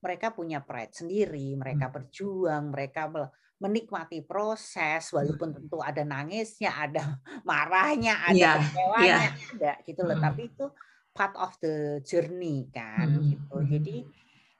mereka 0.00 0.32
punya 0.32 0.64
pride 0.64 0.96
sendiri, 0.96 1.54
mereka 1.54 1.88
hmm. 1.88 1.94
berjuang, 1.94 2.64
mereka 2.72 3.12
menikmati 3.60 4.24
proses 4.24 5.12
walaupun 5.12 5.52
tentu 5.52 5.84
ada 5.84 6.00
nangisnya, 6.00 6.72
ada 6.72 7.20
marahnya, 7.48 8.16
ada 8.24 8.36
yeah, 8.36 8.56
kecewanya, 8.56 9.04
yeah. 9.04 9.30
ada 9.52 9.72
gitu 9.84 10.00
loh. 10.02 10.16
Hmm. 10.16 10.24
Tapi 10.24 10.42
itu 10.48 10.66
part 11.12 11.34
of 11.36 11.52
the 11.60 12.00
journey 12.00 12.72
kan 12.72 13.06
hmm. 13.12 13.24
gitu. 13.28 13.56
Hmm. 13.60 13.68
Jadi 13.68 13.96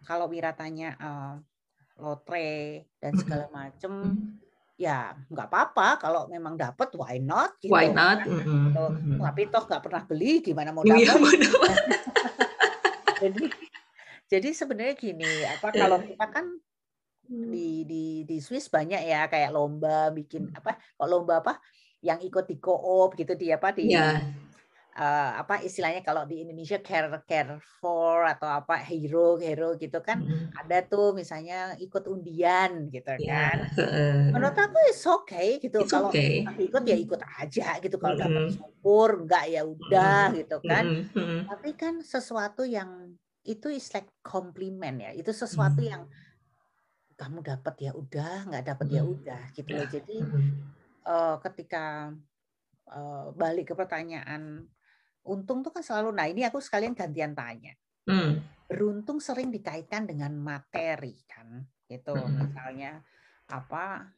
kalau 0.04 0.28
Wira 0.28 0.52
tanya 0.52 0.92
uh, 1.00 1.34
lotre 1.96 2.92
dan 3.00 3.16
hmm. 3.16 3.20
segala 3.24 3.46
macam 3.48 3.92
hmm. 4.12 4.36
ya 4.80 5.12
nggak 5.28 5.48
apa-apa 5.48 5.88
kalau 6.00 6.28
memang 6.28 6.60
dapat 6.60 6.92
why 7.00 7.16
not 7.16 7.56
gitu. 7.64 7.72
Why 7.72 7.88
not? 7.88 8.24
Kan? 8.24 8.32
Mm 8.32 8.72
-hmm. 8.72 9.20
Tapi 9.20 9.42
toh 9.52 9.64
nggak 9.68 9.82
pernah 9.84 10.02
beli 10.08 10.40
gimana 10.40 10.72
mau 10.72 10.84
iya, 10.88 11.16
dapat. 11.16 11.36
Jadi 13.20 13.69
jadi 14.30 14.48
sebenarnya 14.54 14.94
gini, 14.94 15.42
apa 15.42 15.74
kalau 15.74 15.98
kita 15.98 16.26
kan 16.30 16.46
hmm. 17.26 17.50
di 17.50 17.82
di 17.82 18.04
di 18.22 18.36
Swiss 18.38 18.70
banyak 18.70 19.02
ya 19.02 19.26
kayak 19.26 19.50
lomba 19.50 20.14
bikin 20.14 20.54
apa 20.54 20.78
kok 20.78 21.08
lomba 21.10 21.42
apa 21.42 21.58
yang 22.00 22.22
ikut 22.22 22.46
di 22.46 22.62
koop 22.62 23.18
gitu 23.18 23.34
di 23.34 23.50
apa 23.50 23.74
di 23.74 23.90
yeah. 23.90 24.22
Iya. 24.22 25.02
uh, 25.02 25.30
apa 25.44 25.60
istilahnya 25.66 26.00
kalau 26.06 26.24
di 26.30 26.46
Indonesia 26.46 26.78
care 26.78 27.10
care 27.26 27.58
for 27.82 28.22
atau 28.24 28.48
apa 28.48 28.78
hero 28.80 29.36
hero 29.36 29.76
gitu 29.76 30.00
kan 30.00 30.22
mm. 30.22 30.56
ada 30.56 30.80
tuh 30.86 31.12
misalnya 31.12 31.76
ikut 31.76 32.06
undian 32.08 32.88
gitu 32.88 33.20
yeah. 33.20 33.52
kan 33.52 33.58
menurut 34.32 34.56
aku 34.56 34.78
is 34.88 35.02
okay 35.04 35.60
gitu 35.60 35.84
it's 35.84 35.92
kalau 35.92 36.08
okay. 36.08 36.46
ikut 36.56 36.82
ya 36.86 36.96
ikut 36.96 37.20
aja 37.20 37.82
gitu 37.82 37.98
kalau 38.00 38.14
mm. 38.16 38.22
dapat 38.24 38.44
syukur 38.54 39.08
enggak 39.26 39.44
ya 39.52 39.62
udah 39.66 40.32
mm. 40.32 40.36
gitu 40.40 40.56
kan 40.64 40.84
mm. 41.12 41.40
tapi 41.50 41.70
kan 41.76 41.94
sesuatu 42.00 42.64
yang 42.64 43.12
itu 43.44 43.72
is 43.72 43.88
like 43.92 44.08
compliment 44.20 45.00
ya. 45.00 45.10
Itu 45.16 45.32
sesuatu 45.32 45.80
yang 45.80 46.04
kamu 47.16 47.44
dapat 47.44 47.74
ya 47.80 47.92
udah, 47.92 48.48
nggak 48.48 48.64
dapat 48.64 48.86
ya 48.88 49.02
udah 49.04 49.42
gitu 49.52 49.70
loh. 49.76 49.84
Ya, 49.84 49.92
Jadi 50.00 50.16
uh, 51.04 51.36
ketika 51.44 52.12
uh, 52.88 53.32
balik 53.36 53.72
ke 53.72 53.74
pertanyaan 53.76 54.64
untung 55.20 55.60
tuh 55.60 55.72
kan 55.72 55.84
selalu 55.84 56.16
nah 56.16 56.24
ini 56.24 56.48
aku 56.48 56.60
sekalian 56.60 56.96
gantian 56.96 57.36
tanya. 57.36 57.76
Hmm. 58.08 58.40
Beruntung 58.64 59.20
sering 59.20 59.52
dikaitkan 59.52 60.08
dengan 60.08 60.32
materi 60.36 61.16
kan. 61.28 61.60
Gitu. 61.84 62.16
Hmm. 62.16 62.40
Misalnya 62.40 63.04
apa 63.52 64.08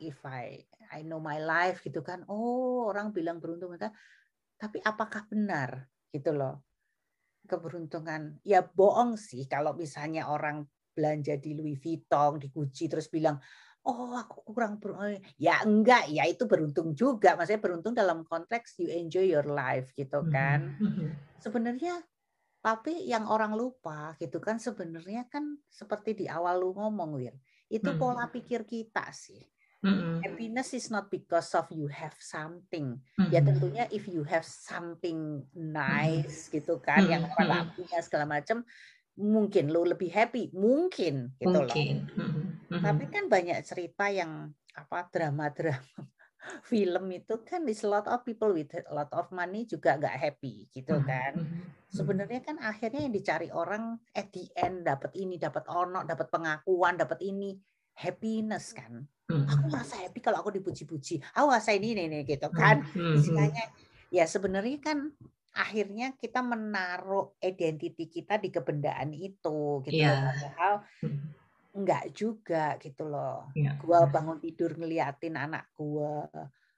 if 0.00 0.20
I 0.24 0.64
I 0.92 1.04
know 1.04 1.20
my 1.20 1.40
life 1.40 1.84
gitu 1.84 2.00
kan. 2.00 2.24
Oh, 2.28 2.88
orang 2.88 3.12
bilang 3.12 3.40
beruntung 3.40 3.76
tapi 4.56 4.80
apakah 4.80 5.28
benar 5.28 5.84
gitu 6.08 6.32
loh 6.32 6.64
keberuntungan. 7.46 8.42
Ya 8.42 8.60
bohong 8.66 9.16
sih 9.16 9.46
kalau 9.46 9.72
misalnya 9.72 10.28
orang 10.28 10.66
belanja 10.92 11.36
di 11.38 11.54
Louis 11.54 11.78
Vuitton, 11.78 12.40
di 12.40 12.48
Gucci 12.50 12.90
terus 12.90 13.06
bilang, 13.06 13.38
"Oh, 13.86 14.16
aku 14.16 14.52
kurang 14.52 14.82
beruntung." 14.82 15.22
Ya 15.38 15.62
enggak, 15.62 16.10
ya 16.10 16.26
itu 16.26 16.44
beruntung 16.44 16.92
juga. 16.92 17.38
Maksudnya 17.38 17.62
beruntung 17.62 17.94
dalam 17.94 18.26
konteks 18.26 18.82
you 18.82 18.90
enjoy 18.90 19.24
your 19.24 19.46
life 19.46 19.92
gitu 19.94 20.24
hmm, 20.24 20.30
kan. 20.32 20.74
Hmm. 20.80 21.14
Sebenarnya 21.38 22.02
tapi 22.66 23.06
yang 23.06 23.30
orang 23.30 23.54
lupa 23.54 24.18
gitu 24.18 24.42
kan 24.42 24.58
sebenarnya 24.58 25.30
kan 25.30 25.54
seperti 25.70 26.18
di 26.18 26.26
awal 26.26 26.58
lu 26.58 26.74
ngomong 26.74 27.14
Wir, 27.14 27.38
itu 27.70 27.94
hmm. 27.94 28.00
pola 28.00 28.26
pikir 28.26 28.66
kita 28.66 29.06
sih. 29.14 29.38
Mm-hmm. 29.84 30.24
Happiness 30.24 30.72
is 30.72 30.88
not 30.88 31.12
because 31.12 31.52
of 31.52 31.68
you 31.68 31.86
have 31.92 32.16
something. 32.16 32.96
Mm-hmm. 33.20 33.30
Ya 33.32 33.40
tentunya 33.44 33.84
if 33.92 34.08
you 34.08 34.24
have 34.24 34.46
something 34.46 35.44
nice 35.52 36.48
mm-hmm. 36.48 36.54
gitu 36.60 36.80
kan 36.80 37.04
mm-hmm. 37.04 37.28
yang 37.44 37.66
punya 37.76 37.98
segala 38.00 38.24
macam, 38.24 38.64
mungkin 39.16 39.72
lo 39.72 39.84
lebih 39.84 40.12
happy, 40.12 40.52
mungkin 40.56 41.36
gitu 41.40 41.52
mungkin. 41.52 42.08
loh. 42.16 42.24
Mm-hmm. 42.72 42.82
Tapi 42.82 43.04
kan 43.12 43.24
banyak 43.28 43.58
cerita 43.64 44.08
yang 44.08 44.52
apa 44.76 45.08
drama-drama 45.08 46.04
film 46.70 47.04
itu 47.10 47.40
kan 47.42 47.64
is 47.66 47.82
a 47.82 47.90
lot 47.90 48.06
of 48.06 48.22
people 48.22 48.52
with 48.52 48.70
a 48.76 48.92
lot 48.92 49.08
of 49.16 49.26
money 49.32 49.64
juga 49.64 49.96
nggak 49.96 50.16
happy 50.16 50.68
gitu 50.72 51.00
kan. 51.02 51.36
Sebenarnya 51.90 52.44
kan 52.44 52.56
akhirnya 52.60 53.08
yang 53.08 53.14
dicari 53.14 53.48
orang 53.50 53.96
at 54.12 54.28
the 54.30 54.46
end 54.56 54.84
dapat 54.84 55.16
ini, 55.16 55.40
dapat 55.40 55.64
ono, 55.70 56.04
dapat 56.04 56.28
pengakuan, 56.28 57.00
dapat 57.00 57.24
ini 57.24 57.56
happiness 57.96 58.76
kan. 58.76 59.00
Aku 59.26 59.64
merasa 59.66 59.98
happy 59.98 60.22
kalau 60.22 60.38
aku 60.38 60.54
dipuji-puji. 60.54 61.18
Aku 61.34 61.50
merasa 61.50 61.74
ini 61.74 61.98
nih, 61.98 62.22
gitu 62.22 62.46
kan. 62.54 62.86
Istilahnya 62.94 63.74
ya 64.14 64.22
sebenarnya 64.22 64.78
kan 64.78 65.10
akhirnya 65.56 66.14
kita 66.14 66.44
menaruh 66.44 67.34
identiti 67.42 68.06
kita 68.06 68.38
di 68.38 68.52
kebendaan 68.52 69.10
itu 69.16 69.80
gitu 69.88 70.04
yeah. 70.04 70.30
padahal 70.30 70.74
enggak 71.74 72.04
juga 72.14 72.78
gitu 72.78 73.08
loh. 73.08 73.50
Yeah. 73.56 73.74
Gua 73.82 74.06
bangun 74.06 74.38
tidur 74.38 74.78
ngeliatin 74.78 75.34
anak 75.34 75.72
gua 75.74 76.28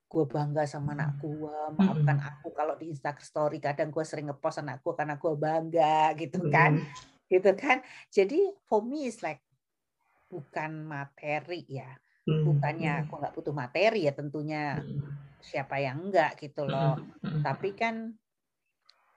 gue 0.09 0.25
bangga 0.25 0.65
sama 0.65 0.97
anak 0.97 1.21
gue 1.21 1.59
maafkan 1.77 2.17
aku 2.17 2.49
kalau 2.57 2.81
di 2.81 2.89
Instagram 2.89 3.21
Story 3.29 3.61
kadang 3.61 3.93
gue 3.93 4.01
sering 4.09 4.33
ngepost 4.33 4.65
anak 4.65 4.81
gue 4.81 4.97
karena 4.97 5.21
gue 5.21 5.35
bangga 5.37 6.17
gitu 6.17 6.49
kan 6.49 6.81
gitu 7.29 7.53
kan 7.53 7.85
jadi 8.09 8.57
for 8.65 8.81
me 8.81 9.05
is 9.05 9.21
like 9.21 9.45
bukan 10.33 10.89
materi 10.89 11.69
ya 11.69 11.93
bukannya 12.45 13.07
aku 13.07 13.15
nggak 13.19 13.35
butuh 13.35 13.55
materi 13.57 14.07
ya 14.07 14.13
tentunya 14.13 14.81
siapa 15.41 15.81
yang 15.81 16.09
enggak 16.09 16.37
gitu 16.39 16.67
loh. 16.67 16.99
Tapi 17.21 17.73
kan 17.75 18.13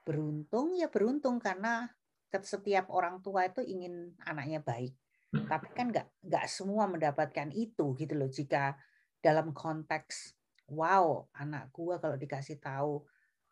beruntung 0.02 0.74
ya 0.74 0.90
beruntung 0.90 1.38
karena 1.38 1.90
setiap 2.32 2.90
orang 2.90 3.20
tua 3.20 3.46
itu 3.46 3.62
ingin 3.62 4.16
anaknya 4.24 4.64
baik. 4.64 4.96
Tapi 5.32 5.68
kan 5.76 5.92
nggak 5.92 6.08
nggak 6.28 6.46
semua 6.48 6.88
mendapatkan 6.88 7.50
itu 7.52 7.96
gitu 7.98 8.14
loh. 8.16 8.30
Jika 8.32 8.76
dalam 9.22 9.54
konteks 9.54 10.34
wow 10.72 11.30
anak 11.38 11.70
gua 11.70 12.02
kalau 12.02 12.18
dikasih 12.18 12.58
tahu 12.58 13.06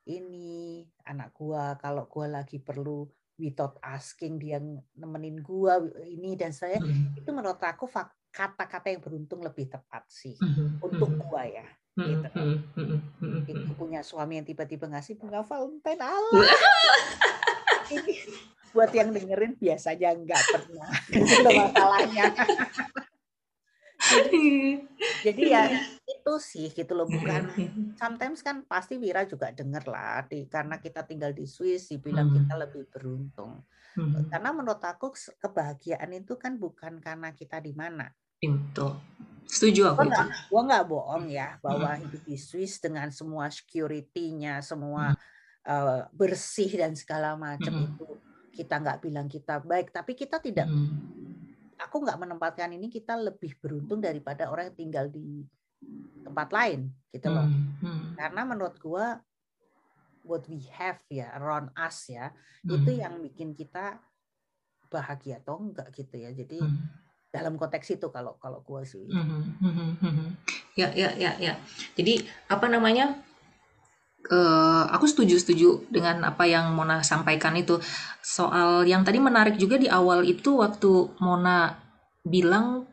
ini 0.10 0.88
anak 1.06 1.36
gua 1.36 1.78
kalau 1.78 2.10
gua 2.10 2.42
lagi 2.42 2.58
perlu 2.58 3.06
without 3.38 3.78
asking 3.86 4.42
dia 4.42 4.58
nemenin 4.98 5.44
gua 5.46 5.80
ini 6.04 6.34
dan 6.34 6.52
saya 6.52 6.82
hmm. 6.82 7.20
itu 7.22 7.30
menurut 7.30 7.62
aku 7.62 7.86
kata-kata 8.30 8.94
yang 8.94 9.02
beruntung 9.02 9.42
lebih 9.42 9.70
tepat 9.70 10.06
sih 10.08 10.38
hmm. 10.38 10.80
untuk 10.82 11.10
hmm. 11.10 11.22
gua 11.26 11.44
ya 11.46 11.68
gitu. 12.00 12.28
Itu 13.50 13.72
punya 13.76 14.00
suami 14.00 14.40
yang 14.40 14.48
tiba-tiba 14.48 14.88
ngasih 14.88 15.20
bunga 15.20 15.44
Valentine 15.44 16.00
Allah. 16.00 16.48
ini 17.90 18.16
buat 18.70 18.94
yang 18.94 19.10
dengerin 19.10 19.58
biasanya 19.58 20.14
nggak 20.14 20.44
pernah 20.54 20.90
itu 21.10 21.50
masalahnya 21.58 22.26
jadi, 24.10 24.44
jadi 25.26 25.44
ya 25.46 25.64
itu 26.10 26.34
sih 26.42 26.68
gitu 26.74 26.94
loh 26.98 27.06
bukan 27.06 27.54
sometimes 27.96 28.42
kan 28.42 28.66
pasti 28.66 28.98
Wira 28.98 29.24
juga 29.30 29.54
denger 29.54 29.86
lah 29.86 30.26
di 30.26 30.50
karena 30.50 30.82
kita 30.82 31.06
tinggal 31.06 31.32
di 31.32 31.46
Swiss 31.46 31.94
dibilang 31.94 32.34
hmm. 32.34 32.36
kita 32.44 32.54
lebih 32.58 32.84
beruntung 32.90 33.62
hmm. 33.96 34.34
karena 34.34 34.50
menurut 34.52 34.82
aku 34.82 35.14
kebahagiaan 35.38 36.10
itu 36.18 36.36
kan 36.36 36.58
bukan 36.58 36.98
karena 37.00 37.32
kita 37.34 37.62
di 37.62 37.74
mana 37.74 38.10
itu 38.42 38.88
setuju 39.50 39.94
aku 39.94 40.10
gua 40.10 40.26
gua 40.50 40.62
nggak 40.70 40.86
bohong 40.86 41.26
ya 41.30 41.58
bahwa 41.62 41.94
hmm. 41.94 42.02
hidup 42.06 42.24
di 42.26 42.38
Swiss 42.38 42.82
dengan 42.82 43.10
semua 43.14 43.50
security-nya 43.50 44.62
semua 44.66 45.14
hmm. 45.14 45.20
uh, 45.66 46.02
bersih 46.14 46.70
dan 46.74 46.94
segala 46.98 47.38
macam 47.38 47.74
hmm. 47.74 47.88
itu 47.94 48.08
kita 48.50 48.76
nggak 48.82 49.00
bilang 49.06 49.28
kita 49.30 49.62
baik 49.62 49.94
tapi 49.94 50.18
kita 50.18 50.42
tidak 50.42 50.68
hmm 50.68 51.19
aku 51.90 52.06
nggak 52.06 52.22
menempatkan 52.22 52.70
ini 52.70 52.86
kita 52.86 53.18
lebih 53.18 53.58
beruntung 53.58 53.98
daripada 53.98 54.46
orang 54.54 54.70
yang 54.70 54.78
tinggal 54.78 55.06
di 55.10 55.42
tempat 56.22 56.54
lain 56.54 56.94
gitu 57.10 57.34
loh. 57.34 57.50
Hmm, 57.50 57.82
hmm. 57.82 58.06
Karena 58.14 58.42
menurut 58.46 58.78
gua 58.78 59.18
what 60.22 60.46
we 60.46 60.62
have 60.70 61.02
ya 61.10 61.34
around 61.42 61.74
us 61.74 62.14
ya 62.14 62.30
hmm. 62.62 62.78
itu 62.78 62.92
yang 63.02 63.18
bikin 63.18 63.58
kita 63.58 63.98
bahagia 64.94 65.42
atau 65.42 65.58
enggak 65.58 65.90
gitu 65.98 66.14
ya. 66.14 66.30
Jadi 66.30 66.62
hmm. 66.62 66.78
dalam 67.34 67.58
konteks 67.58 67.98
itu 67.98 68.06
kalau 68.14 68.38
kalau 68.38 68.62
gua 68.62 68.86
sih. 68.86 69.10
Hmm, 69.10 69.58
hmm, 69.58 69.74
hmm, 69.74 69.94
hmm. 69.98 70.30
Ya 70.78 70.94
ya 70.94 71.10
ya 71.18 71.34
ya. 71.42 71.58
Jadi 71.98 72.22
apa 72.46 72.70
namanya? 72.70 73.18
Uh, 74.30 74.86
aku 74.94 75.10
setuju 75.10 75.42
setuju 75.42 75.90
dengan 75.90 76.22
apa 76.22 76.46
yang 76.46 76.78
Mona 76.78 77.02
sampaikan 77.02 77.58
itu. 77.58 77.82
Soal 78.22 78.86
yang 78.86 79.02
tadi 79.02 79.18
menarik 79.18 79.58
juga 79.58 79.82
di 79.82 79.90
awal 79.90 80.22
itu 80.22 80.62
waktu 80.62 81.18
Mona 81.18 81.82
bilang 82.22 82.86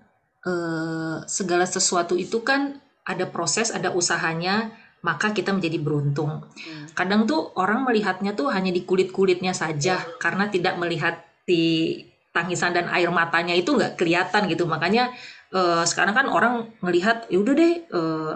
uh, 0.49 1.21
segala 1.29 1.69
sesuatu 1.69 2.17
itu 2.17 2.41
kan 2.41 2.81
ada 3.05 3.29
proses 3.29 3.69
ada 3.69 3.93
usahanya 3.93 4.73
maka 5.05 5.31
kita 5.31 5.55
menjadi 5.55 5.79
beruntung. 5.79 6.43
Hmm. 6.43 6.91
kadang 6.97 7.29
tuh 7.29 7.55
orang 7.55 7.87
melihatnya 7.87 8.35
tuh 8.35 8.51
hanya 8.51 8.75
di 8.75 8.83
kulit 8.83 9.13
kulitnya 9.15 9.53
saja 9.55 10.03
karena 10.19 10.51
tidak 10.51 10.75
melihat 10.81 11.23
di 11.47 12.03
tangisan 12.35 12.75
dan 12.75 12.91
air 12.91 13.09
matanya 13.15 13.55
itu 13.55 13.77
nggak 13.77 13.95
kelihatan 13.95 14.51
gitu. 14.51 14.67
Makanya 14.67 15.15
uh, 15.55 15.87
sekarang 15.87 16.17
kan 16.17 16.27
orang 16.27 16.75
melihat 16.83 17.29
ya 17.31 17.39
udah 17.39 17.55
deh 17.55 17.75
uh, 17.95 18.33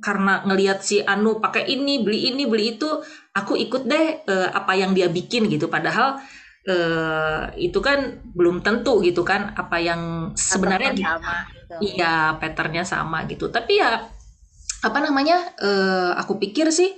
karena 0.00 0.44
ngelihat 0.44 0.84
si 0.84 1.00
Anu 1.02 1.40
pakai 1.40 1.66
ini 1.66 2.04
beli 2.04 2.32
ini 2.32 2.44
beli 2.44 2.76
itu 2.76 2.88
aku 3.32 3.56
ikut 3.56 3.88
deh 3.88 4.26
uh, 4.28 4.48
apa 4.52 4.72
yang 4.76 4.92
dia 4.92 5.08
bikin 5.08 5.48
gitu. 5.48 5.72
Padahal 5.72 6.20
uh, 6.68 7.42
itu 7.56 7.78
kan 7.80 8.20
belum 8.36 8.60
tentu 8.60 9.00
gitu 9.00 9.24
kan 9.24 9.56
apa 9.56 9.76
yang 9.80 10.32
sebenarnya 10.36 10.92
sama, 10.94 11.36
gitu. 11.48 11.74
iya 11.96 12.36
patternnya 12.36 12.84
sama 12.84 13.18
gitu. 13.28 13.48
Tapi 13.48 13.80
ya 13.80 14.04
apa 14.84 14.98
namanya 15.00 15.40
uh, 15.58 16.12
aku 16.20 16.36
pikir 16.36 16.68
sih 16.70 16.92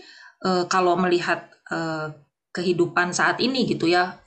uh, 0.44 0.66
kalau 0.66 0.98
melihat 0.98 1.48
uh, 1.70 2.10
kehidupan 2.52 3.14
saat 3.14 3.38
ini 3.38 3.64
gitu 3.68 3.86
ya 3.86 4.18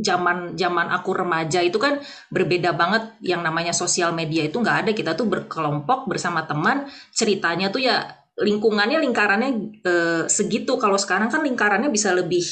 zaman 0.00 0.56
zaman 0.56 0.88
aku 0.88 1.12
remaja 1.12 1.60
itu 1.60 1.76
kan 1.76 2.00
berbeda 2.32 2.72
banget. 2.72 3.14
Yang 3.20 3.42
namanya 3.44 3.72
sosial 3.76 4.16
media 4.16 4.46
itu 4.46 4.58
nggak 4.58 4.78
ada. 4.86 4.90
Kita 4.92 5.12
tuh 5.14 5.28
berkelompok 5.28 6.08
bersama 6.08 6.44
teman. 6.48 6.88
Ceritanya 7.12 7.68
tuh 7.68 7.84
ya 7.84 8.04
lingkungannya 8.38 9.02
lingkarannya 9.02 9.50
e, 9.82 9.94
segitu. 10.30 10.78
Kalau 10.80 10.96
sekarang 10.96 11.28
kan 11.28 11.44
lingkarannya 11.44 11.90
bisa 11.92 12.14
lebih 12.14 12.44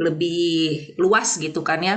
lebih 0.00 0.96
luas 1.00 1.40
gitu 1.40 1.64
kan 1.64 1.80
ya. 1.80 1.96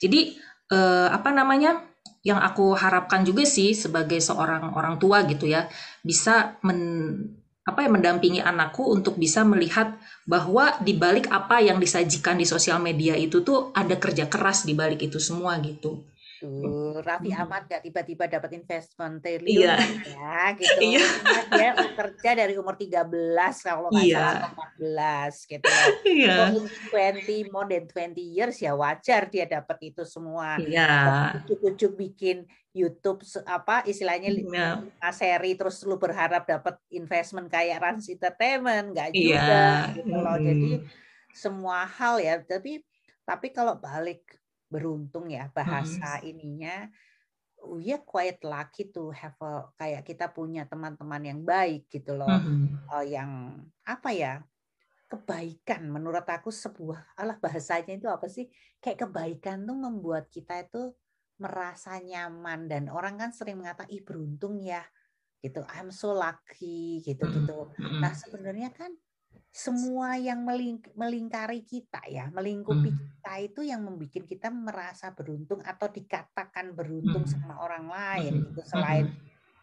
Jadi 0.00 0.36
e, 0.70 0.78
apa 1.10 1.30
namanya 1.34 1.90
yang 2.20 2.36
aku 2.36 2.76
harapkan 2.76 3.24
juga 3.24 3.48
sih 3.48 3.72
sebagai 3.72 4.20
seorang 4.20 4.76
orang 4.76 5.00
tua 5.00 5.24
gitu 5.24 5.48
ya 5.48 5.64
bisa 6.04 6.60
men 6.60 7.39
apa 7.70 7.86
ya 7.86 7.90
mendampingi 7.90 8.42
anakku 8.42 8.90
untuk 8.90 9.14
bisa 9.14 9.46
melihat 9.46 9.94
bahwa 10.26 10.74
di 10.82 10.98
balik 10.98 11.30
apa 11.30 11.62
yang 11.62 11.78
disajikan 11.78 12.34
di 12.34 12.44
sosial 12.44 12.82
media 12.82 13.14
itu 13.14 13.46
tuh 13.46 13.70
ada 13.72 13.94
kerja 13.94 14.26
keras 14.26 14.66
di 14.66 14.74
balik 14.74 15.06
itu 15.06 15.22
semua 15.22 15.56
gitu. 15.62 16.09
Tuh, 16.40 17.04
Raffi 17.04 17.36
Ahmad 17.36 17.68
gak 17.68 17.84
tiba-tiba 17.84 18.24
dapat 18.24 18.56
investment 18.56 19.20
triliun 19.20 19.68
iya. 19.68 19.76
ya 20.08 20.40
gitu. 20.56 20.80
Iya. 20.96 21.04
Dia 21.52 21.70
kerja 21.92 22.30
dari 22.32 22.56
umur 22.56 22.80
13 22.80 23.04
kalau 23.60 23.92
nggak 23.92 24.08
iya. 24.08 24.40
salah 24.40 24.52
14 24.80 25.52
gitu. 25.52 25.68
Iya. 26.24 26.36
So, 26.56 26.64
20 26.96 27.52
more 27.52 27.68
than 27.68 27.84
20 27.84 28.16
years 28.16 28.56
ya 28.64 28.72
wajar 28.72 29.28
dia 29.28 29.44
dapat 29.44 29.92
itu 29.92 30.02
semua. 30.08 30.56
Iya. 30.56 30.88
Ujuk-ujuk 31.44 32.00
bikin 32.00 32.48
YouTube 32.72 33.20
apa 33.44 33.84
istilahnya 33.84 34.30
yeah. 34.30 34.78
seri 35.12 35.58
terus 35.58 35.82
lu 35.84 36.00
berharap 36.00 36.46
dapat 36.46 36.78
investment 36.94 37.50
kayak 37.50 37.82
Rans 37.82 38.06
Entertainment 38.08 38.96
nggak 38.96 39.10
juga 39.12 39.44
yeah. 39.44 39.92
gitu 39.92 40.16
loh. 40.16 40.38
Hmm. 40.40 40.46
Jadi 40.48 40.72
semua 41.36 41.84
hal 41.84 42.16
ya 42.22 42.40
tapi 42.40 42.80
tapi 43.28 43.52
kalau 43.52 43.76
balik 43.76 44.39
beruntung 44.70 45.28
ya 45.28 45.50
bahasa 45.50 46.22
hmm. 46.22 46.30
ininya 46.30 46.76
we 47.60 47.92
are 47.92 48.00
quite 48.00 48.40
lucky 48.40 48.88
to 48.88 49.12
have 49.12 49.36
a, 49.44 49.68
kayak 49.76 50.06
kita 50.08 50.32
punya 50.32 50.64
teman-teman 50.64 51.20
yang 51.20 51.40
baik 51.44 51.92
gitu 51.92 52.16
loh. 52.16 52.30
Hmm. 52.30 52.80
uh, 52.88 53.04
yang 53.04 53.60
apa 53.84 54.10
ya 54.16 54.40
kebaikan. 55.12 55.84
Menurut 55.92 56.24
aku 56.24 56.48
sebuah 56.48 57.20
alah 57.20 57.36
bahasanya 57.36 58.00
itu 58.00 58.08
apa 58.08 58.32
sih? 58.32 58.48
Kayak 58.80 59.04
kebaikan 59.08 59.68
tuh 59.68 59.76
membuat 59.76 60.32
kita 60.32 60.64
itu 60.64 60.96
merasa 61.36 62.00
nyaman. 62.00 62.64
Dan 62.64 62.88
orang 62.88 63.20
kan 63.20 63.30
sering 63.34 63.60
mengatakan 63.60 63.92
ih 63.92 64.00
beruntung 64.00 64.56
ya 64.64 64.80
gitu. 65.44 65.60
I'm 65.72 65.92
so 65.92 66.12
lucky 66.12 67.00
gitu 67.04 67.24
gitu 67.32 67.72
nah 68.00 68.12
sebenarnya 68.12 68.72
kan 68.76 68.92
semua 69.50 70.14
yang 70.14 70.46
meling 70.46 70.78
melingkari 70.94 71.66
kita 71.66 71.98
ya 72.06 72.30
melingkupi 72.30 72.94
kita 72.94 73.32
itu 73.42 73.60
yang 73.66 73.82
membuat 73.82 74.22
kita 74.22 74.46
merasa 74.46 75.10
beruntung 75.10 75.58
atau 75.66 75.90
dikatakan 75.90 76.70
beruntung 76.70 77.26
sama 77.26 77.58
orang 77.58 77.90
lain 77.90 78.46
gitu 78.46 78.62
selain 78.62 79.10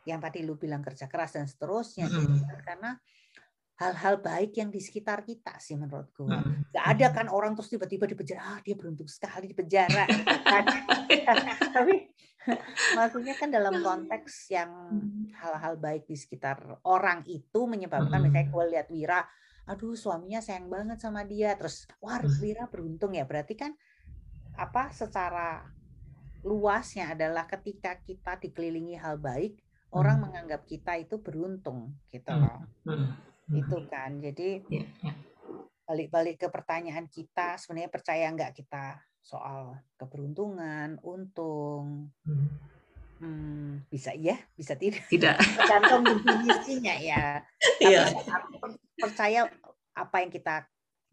yang 0.03 0.19
tadi 0.19 0.43
lu 0.43 0.59
bilang 0.59 0.83
kerja 0.83 1.07
keras 1.07 1.39
dan 1.39 1.47
seterusnya 1.47 2.11
gitu 2.11 2.43
kan. 2.43 2.59
karena 2.63 2.91
hal-hal 3.77 4.17
baik 4.17 4.57
yang 4.57 4.73
di 4.73 4.81
sekitar 4.81 5.21
kita 5.21 5.61
sih 5.61 5.77
menurutku. 5.77 6.25
Hmm. 6.25 6.65
Gak 6.73 6.85
ada 6.97 7.07
kan 7.13 7.27
orang 7.29 7.53
terus 7.53 7.69
tiba-tiba 7.69 8.09
di 8.09 8.17
penjara, 8.17 8.57
ah 8.57 8.59
dia 8.65 8.73
beruntung 8.73 9.05
sekali 9.05 9.53
di 9.53 9.55
penjara. 9.55 10.09
Gitu 10.09 10.37
kan. 10.41 10.65
Tapi 11.77 11.95
maksudnya 12.97 13.37
kan 13.37 13.53
dalam 13.53 13.85
konteks 13.85 14.49
yang 14.49 14.71
hal-hal 15.37 15.77
baik 15.77 16.09
di 16.09 16.17
sekitar 16.17 16.81
orang 16.89 17.21
itu 17.29 17.69
menyebabkan 17.69 18.17
misalnya 18.17 18.49
gue 18.49 18.65
lihat 18.73 18.87
Wira, 18.89 19.21
aduh 19.67 19.93
suaminya 19.93 20.39
sayang 20.39 20.71
banget 20.71 20.97
sama 21.03 21.27
dia, 21.27 21.53
terus 21.59 21.83
wah 21.99 22.23
Wira 22.39 22.71
beruntung 22.71 23.11
ya, 23.13 23.27
berarti 23.27 23.53
kan 23.59 23.75
apa 24.57 24.89
secara 24.95 25.67
luasnya 26.47 27.13
adalah 27.13 27.45
ketika 27.45 27.99
kita 27.99 28.39
dikelilingi 28.39 28.95
hal 28.95 29.19
baik, 29.19 29.59
orang 29.91 30.23
menganggap 30.23 30.63
kita 30.63 30.95
itu 30.95 31.19
beruntung 31.19 31.93
gitu 32.09 32.31
loh. 32.31 32.63
Itu 33.51 33.77
hmm. 33.83 33.87
kan. 33.91 34.11
Jadi 34.23 34.63
iya, 34.71 34.87
iya. 35.03 35.13
balik-balik 35.83 36.39
ke 36.39 36.47
pertanyaan 36.47 37.07
kita 37.11 37.59
sebenarnya 37.59 37.91
percaya 37.91 38.25
nggak 38.31 38.55
kita 38.55 39.03
soal 39.19 39.75
keberuntungan 39.99 40.99
untung? 41.03 42.15
Hmm. 42.23 42.76
Hmm, 43.17 43.81
bisa 43.89 44.13
iya, 44.13 44.37
bisa 44.53 44.77
tidak. 44.77 45.05
Tidak. 45.09 45.35
Tergantung 45.57 46.03
definisinya 46.05 46.95
ya. 47.01 47.41
Iya. 47.81 48.13
Tapi 48.13 48.57
per- 48.61 48.81
percaya 48.97 49.49
apa 49.97 50.15
yang 50.21 50.29
kita 50.29 50.55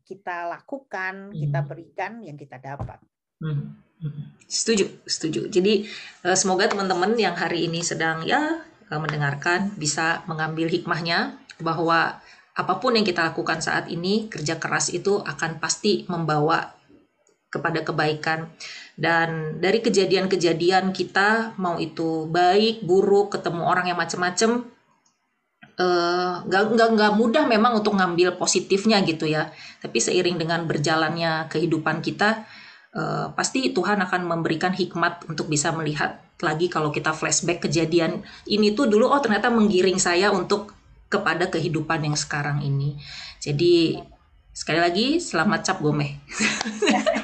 kita 0.05 0.53
lakukan, 0.53 1.33
kita 1.33 1.65
Hmm. 1.65 1.69
berikan, 1.69 2.13
yang 2.21 2.37
kita 2.37 2.61
dapat. 2.61 3.01
Hmm, 3.41 3.81
hmm. 4.05 4.45
Setuju, 4.45 4.85
setuju. 5.09 5.49
Jadi 5.49 5.89
eh, 6.25 6.37
semoga 6.37 6.69
teman-teman 6.69 7.17
yang 7.17 7.33
hari 7.33 7.65
ini 7.67 7.81
sedang 7.81 8.21
ya 8.29 8.61
eh, 8.93 9.01
mendengarkan 9.01 9.73
bisa 9.81 10.21
mengambil 10.29 10.69
hikmahnya 10.69 11.41
bahwa 11.61 12.21
apa 12.55 12.75
pun 12.79 12.95
yang 12.95 13.03
kita 13.03 13.35
lakukan 13.35 13.59
saat 13.59 13.91
ini 13.91 14.31
kerja 14.31 14.61
keras 14.63 14.93
itu 14.93 15.19
akan 15.25 15.59
pasti 15.59 16.07
membawa 16.07 16.71
kepada 17.55 17.87
kebaikan. 17.87 18.51
Dan 18.99 19.59
dari 19.63 19.79
kejadian-kejadian 19.79 20.91
kita 20.91 21.55
mau 21.63 21.79
itu 21.79 22.27
baik 22.27 22.83
buruk 22.83 23.39
ketemu 23.39 23.63
orang 23.63 23.87
yang 23.91 23.99
macem-macem 23.99 24.67
eh, 25.79 26.35
nggak 26.47 26.63
nggak 26.75 26.89
nggak 26.99 27.13
mudah 27.15 27.45
memang 27.47 27.79
untuk 27.79 27.95
ngambil 27.95 28.35
positifnya 28.35 28.99
gitu 29.07 29.31
ya. 29.31 29.55
Tapi 29.79 29.99
seiring 30.03 30.39
dengan 30.39 30.67
berjalannya 30.67 31.47
kehidupan 31.51 32.03
kita 32.03 32.43
eh, 32.95 33.27
pasti 33.35 33.71
Tuhan 33.71 34.03
akan 34.03 34.21
memberikan 34.27 34.75
hikmat 34.75 35.31
untuk 35.31 35.47
bisa 35.47 35.71
melihat 35.75 36.19
lagi 36.43 36.67
kalau 36.67 36.91
kita 36.91 37.15
flashback 37.15 37.71
kejadian 37.71 38.27
ini 38.51 38.75
tuh 38.75 38.91
dulu 38.91 39.07
oh 39.07 39.23
ternyata 39.23 39.49
menggiring 39.55 40.03
saya 40.03 40.35
untuk 40.35 40.75
kepada 41.11 41.47
kehidupan 41.47 42.11
yang 42.11 42.19
sekarang 42.19 42.63
ini. 42.63 42.99
Jadi 43.39 43.99
sekali 44.55 44.79
lagi 44.79 45.19
selamat 45.19 45.61
cap 45.67 45.79
gomeh 45.83 46.15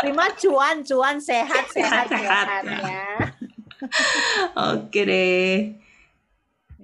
Terima 0.00 0.26
cuan, 0.36 0.76
cuan 0.84 1.16
sehat, 1.20 1.68
sehat, 1.68 2.08
Sehat, 2.08 2.08
sehat. 2.08 2.46
sehat 2.48 2.64
ya. 2.68 3.04
oke 4.76 5.00
deh 5.08 5.76